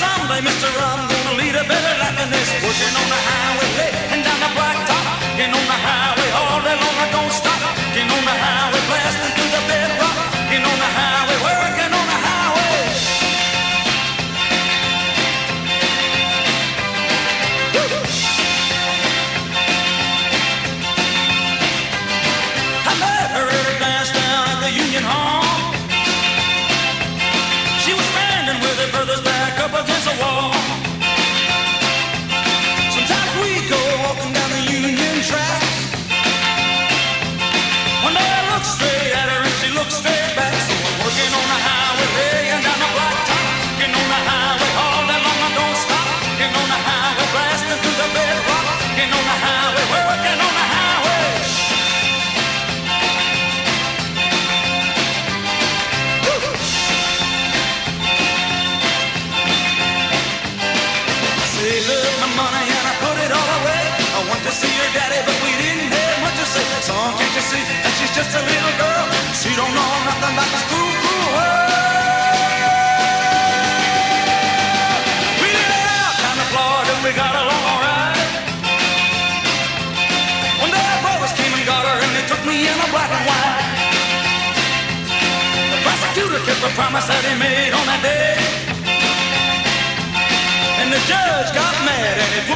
[0.00, 0.68] Someday, Mr.
[0.80, 2.48] I'm gonna lead a better life than this.
[2.64, 4.33] Working on the highway and I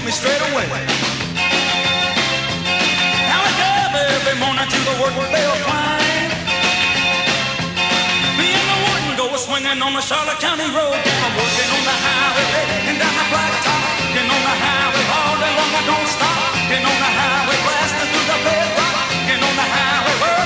[0.08, 0.64] me straight away.
[3.28, 6.28] Now I drive every morning to the work bell climb.
[8.40, 10.96] Me and the warden go swinging on the Charlotte County Road.
[10.96, 13.84] I'm working on the highway and down the blacktop.
[14.16, 16.40] Getting on the highway all day long, I don't stop.
[16.72, 18.96] Getting on the highway blasting through the bedrock.
[19.28, 20.37] Getting on the highway.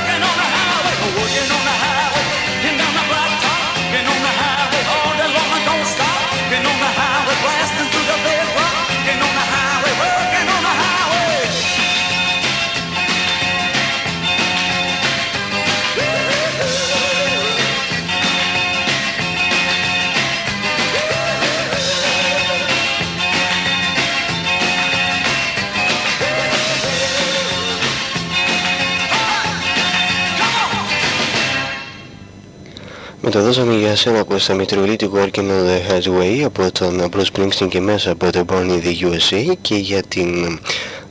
[33.34, 38.10] Μεταδώσαμε για σένα από στα Σταμητριολίτικο Archimedes The Headway από τον Bruce Springsteen και μέσα
[38.10, 40.58] από The Born in the USA και για την ε,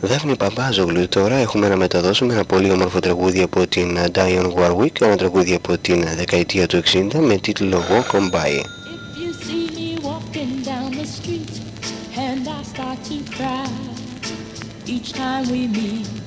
[0.02, 5.02] Δάφνη Παπάζογλου τώρα έχουμε να μεταδώσουμε ένα πολύ όμορφο τραγούδι από την ε, Dion Warwick,
[5.02, 8.64] ένα τραγούδι από την ε, δεκαετία του 60 με τίτλο Walk on By.
[14.94, 16.21] Each time we meet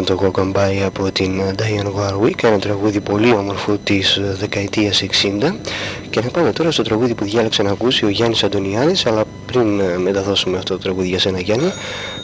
[0.00, 4.36] ήταν το Walk on By από την Diane Warwick, ένα τραγούδι πολύ όμορφο της ε,
[4.40, 5.52] δεκαετίας 60
[6.10, 9.80] και να πάμε τώρα στο τραγούδι που διάλεξε να ακούσει ο Γιάννης Αντωνιάδης αλλά πριν
[9.80, 11.72] ε, μεταδώσουμε αυτό το τραγούδι για σένα Γιάννη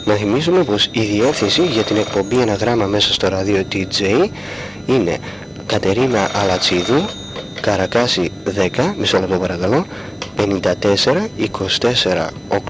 [0.05, 4.29] να θυμίσουμε πως η διεύθυνση για την εκπομπή ένα γράμμα μέσα στο ραδίο TJ
[4.85, 5.17] είναι
[5.65, 7.05] Κατερίνα Αλατσίδου
[7.61, 8.31] Καρακάση
[8.75, 9.85] 10, μισό λεπτό παρακαλώ
[10.37, 10.45] 54
[11.15, 12.27] 24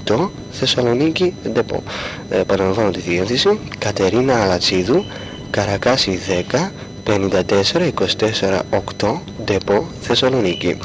[0.08, 1.84] 8 Θεσσαλονίκη Ντεπό.
[2.30, 5.06] Ε, παραλαμβάνω τη διεύθυνση Κατερίνα Αλατσίδου
[5.50, 6.20] Καρακάση
[6.52, 6.70] 10
[7.06, 8.62] 54 24
[9.00, 10.78] 8 Ντεπό Θεσσαλονίκη.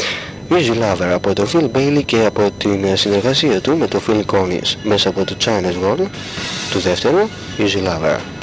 [0.50, 4.22] Easy Lover από το Phil Bailey και από την ε, συνεργασία του με το Phil
[4.32, 6.06] Collins μέσα από το Chinese Wall
[6.70, 7.28] του δεύτερου
[7.58, 8.41] Easy Lover.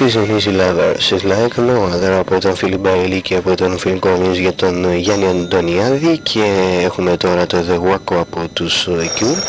[0.00, 2.12] She's an easy lover, she's like no other.
[2.12, 6.18] Από τον Philip Bailey και από τον Phil Collins για τον Γιάννη Αντωνιάδη.
[6.18, 6.44] Και
[6.82, 9.42] έχουμε τώρα το The Waco από τους ε, Cure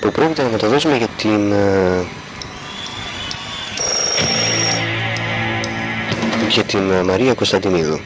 [0.00, 2.04] που πρόκειται να μεταδώσουμε για την ε,
[6.48, 8.00] για την ε, Μαρία Κωνσταντινίδου.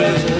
[0.00, 0.39] Για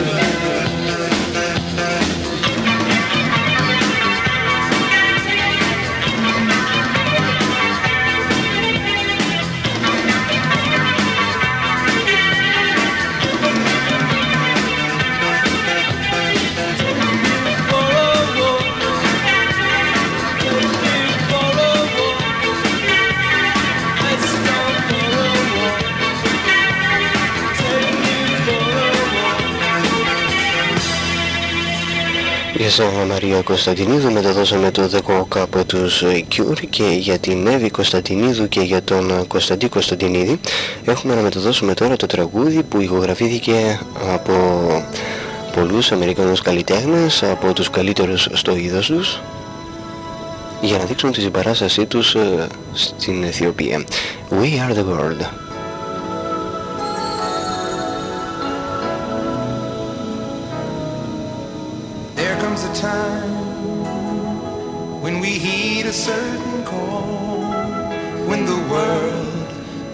[33.09, 38.61] Μαρία Κωνσταντινίδου μεταδώσαμε το δεκόκα από τους ε, Cure και για την Εύη Κωνσταντινίδου και
[38.61, 40.41] για τον ε, Κωνσταντή Κωνσταντινίδη
[40.85, 43.81] έχουμε να μεταδώσουμε τώρα το τραγούδι που ηχογραφήθηκε
[44.15, 44.33] από
[45.55, 49.21] πολλούς Αμερικανούς καλλιτέχνες, από τους καλύτερους στο είδος τους
[50.61, 53.85] για να δείξουν τη συμπαράστασή τους ε, στην Αιθιοπία.
[54.31, 55.50] We are the world.
[68.41, 69.49] When the world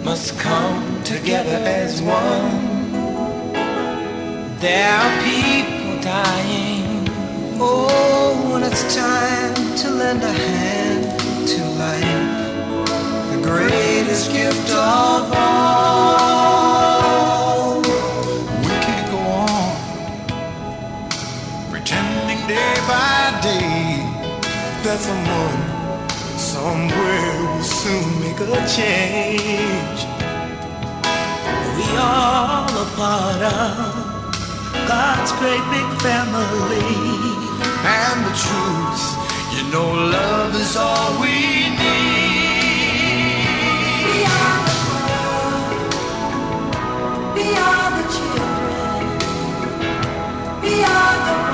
[0.04, 2.92] must come together as one.
[4.60, 7.08] There are people dying.
[7.58, 11.18] Oh, when it's time to lend a hand
[11.48, 12.24] to life,
[13.32, 16.60] the greatest gift of all.
[18.60, 19.18] We can't go
[19.50, 19.76] on
[21.70, 24.04] pretending day by day
[24.84, 25.76] that someone
[26.38, 30.00] somewhere will soon make a change.
[31.76, 33.76] We all a part of
[34.88, 36.80] God's great big family.
[37.84, 39.04] And the truth,
[39.54, 41.34] you know, love is all we
[41.70, 42.56] need.
[44.06, 44.76] We are the
[45.06, 45.92] world.
[47.36, 49.04] We are the children.
[50.62, 51.45] We are the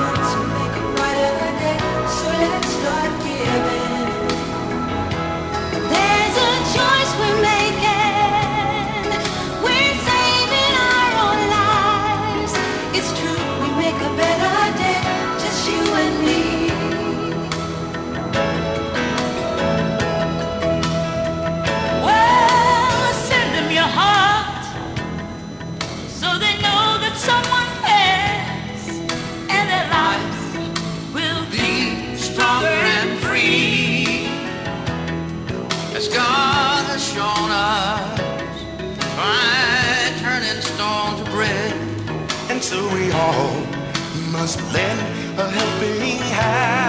[45.38, 46.81] a helping hand.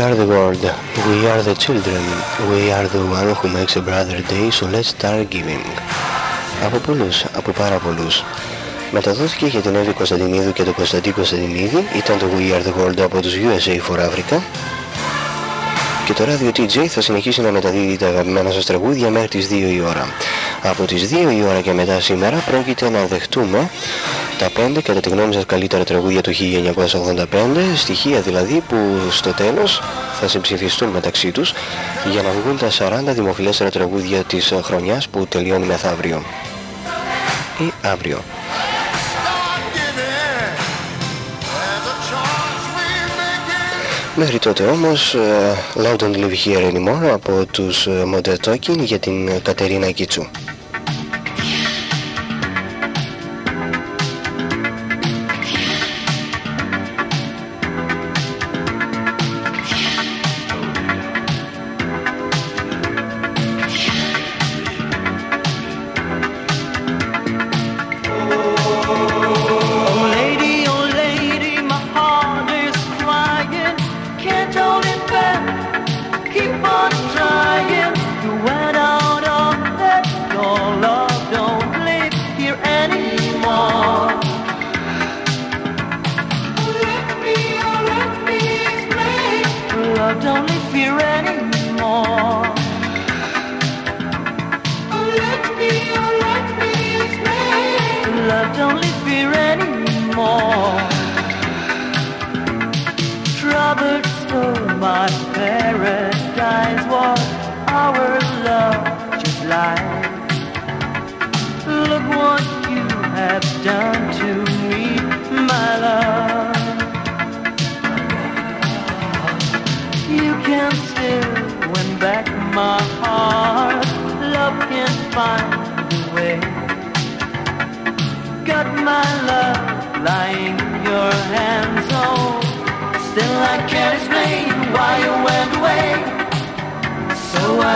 [0.00, 0.62] We are the world,
[1.08, 2.02] we are the children,
[2.50, 5.64] we are the one who makes a brother day, so let's start giving.
[6.64, 8.24] Από πολλούς, από πάρα πολλούς.
[8.92, 13.00] Μεταδόθηκε για την Εύη Κωνσταντινίδου και τον Κωνσταντή Κωνσταντινίδη, ήταν το We are the world
[13.00, 14.40] από τους USA for Africa.
[16.06, 19.52] Και το Radio TJ θα συνεχίσει να μεταδίδει τα αγαπημένα σας τραγούδια μέχρι τις 2
[19.52, 20.08] η ώρα.
[20.62, 23.70] Από τις 2 η ώρα και μετά σήμερα πρόκειται να δεχτούμε
[24.40, 27.26] 1985 κατά τη γνώμη σας καλύτερα τραγούδια του 1985
[27.76, 28.76] στοιχεία δηλαδή που
[29.10, 29.82] στο τέλος
[30.20, 31.52] θα συμψηφιστούν μεταξύ τους
[32.10, 32.70] για να βγουν τα
[33.10, 36.22] 40 δημοφιλέστερα τραγούδια της ε, χρονιάς που τελειώνει μεθαύριο
[37.58, 38.22] ή αύριο.
[44.14, 48.98] Μέχρι τότε όμως ε, Loud and Live Here Anymore από τους ε, Modern Talking για
[48.98, 50.26] την Κατερίνα Κίτσου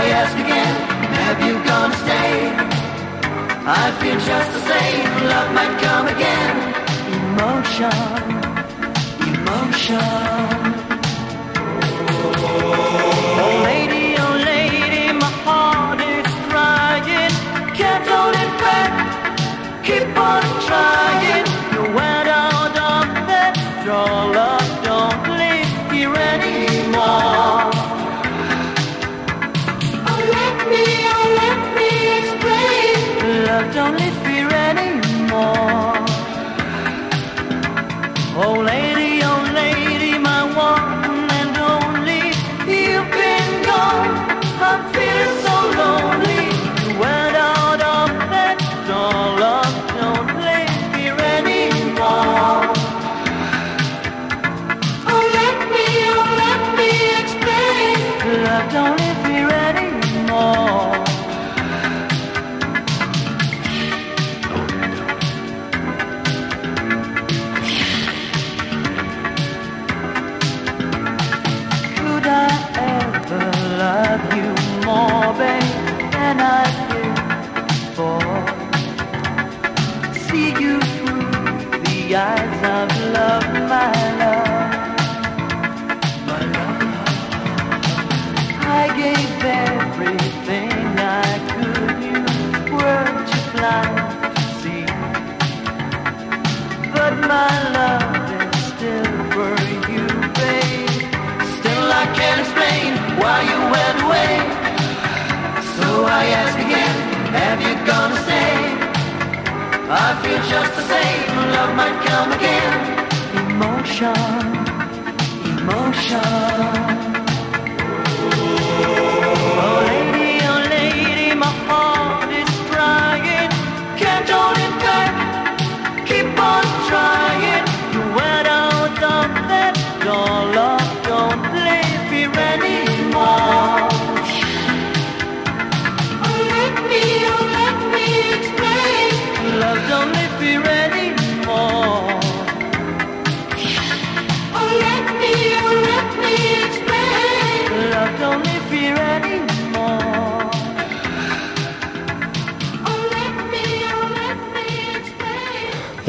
[0.04, 0.74] I ask again,
[1.22, 2.32] have you gone to stay?
[3.66, 6.54] I feel just the same, love might come again.
[7.30, 8.02] Emotion,
[9.32, 9.98] emotion.
[13.40, 13.93] Oh, lady.
[107.86, 108.84] gonna stay.
[109.86, 112.72] I feel just the same Love might come again
[113.52, 114.16] Emotion
[115.52, 117.13] Emotion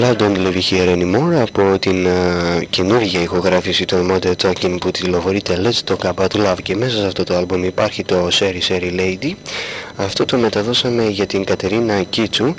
[0.06, 5.62] Loudon Live δηλαδή, Here Anymore από την uh, καινούργια ηχογράφηση των Mother Talking που τηλεφορείται
[5.64, 6.58] Let's Talk About Love.
[6.64, 9.32] Και μέσα σε αυτό το άλμπομ υπάρχει το Sherry Sherry Lady.
[9.96, 12.54] Αυτό το μεταδώσαμε για την Κατερίνα Κίτσου.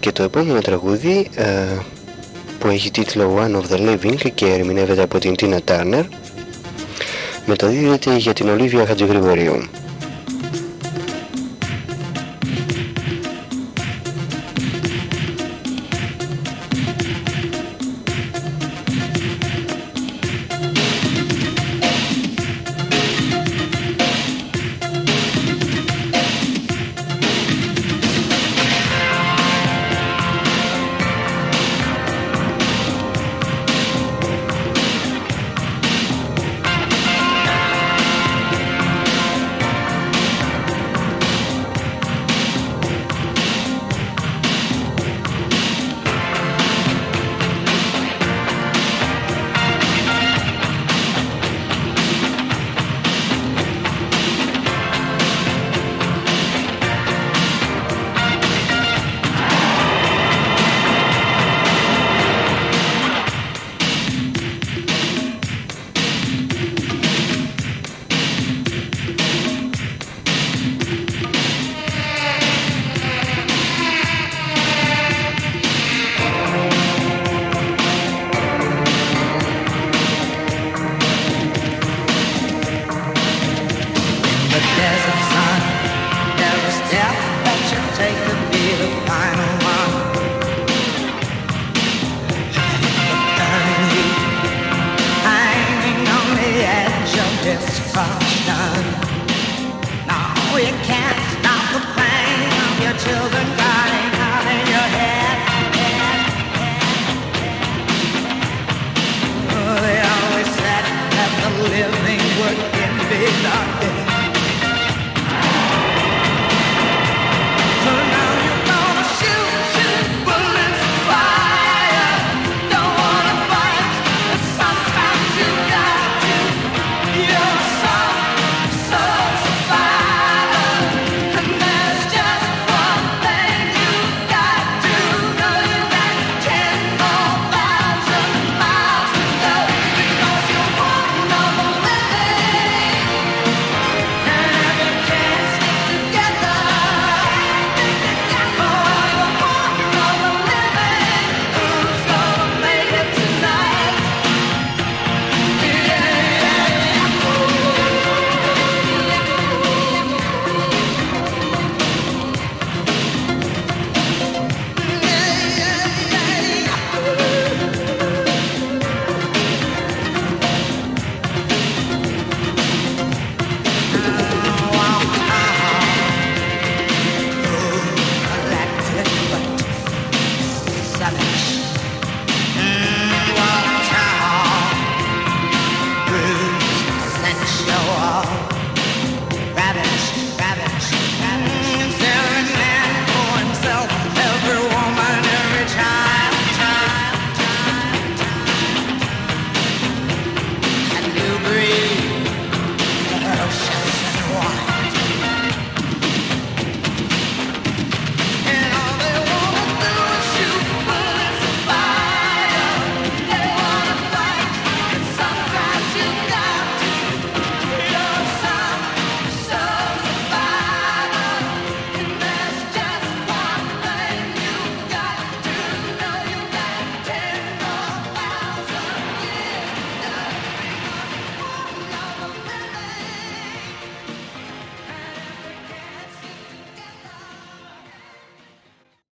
[0.00, 1.42] Και το επόμενο τραγούδι uh,
[2.58, 6.04] που έχει τίτλο One of the Living και ερμηνεύεται από την Tina Turner
[7.46, 9.62] μεταδίδεται για την Ολίβια Χατζηγρηγορίου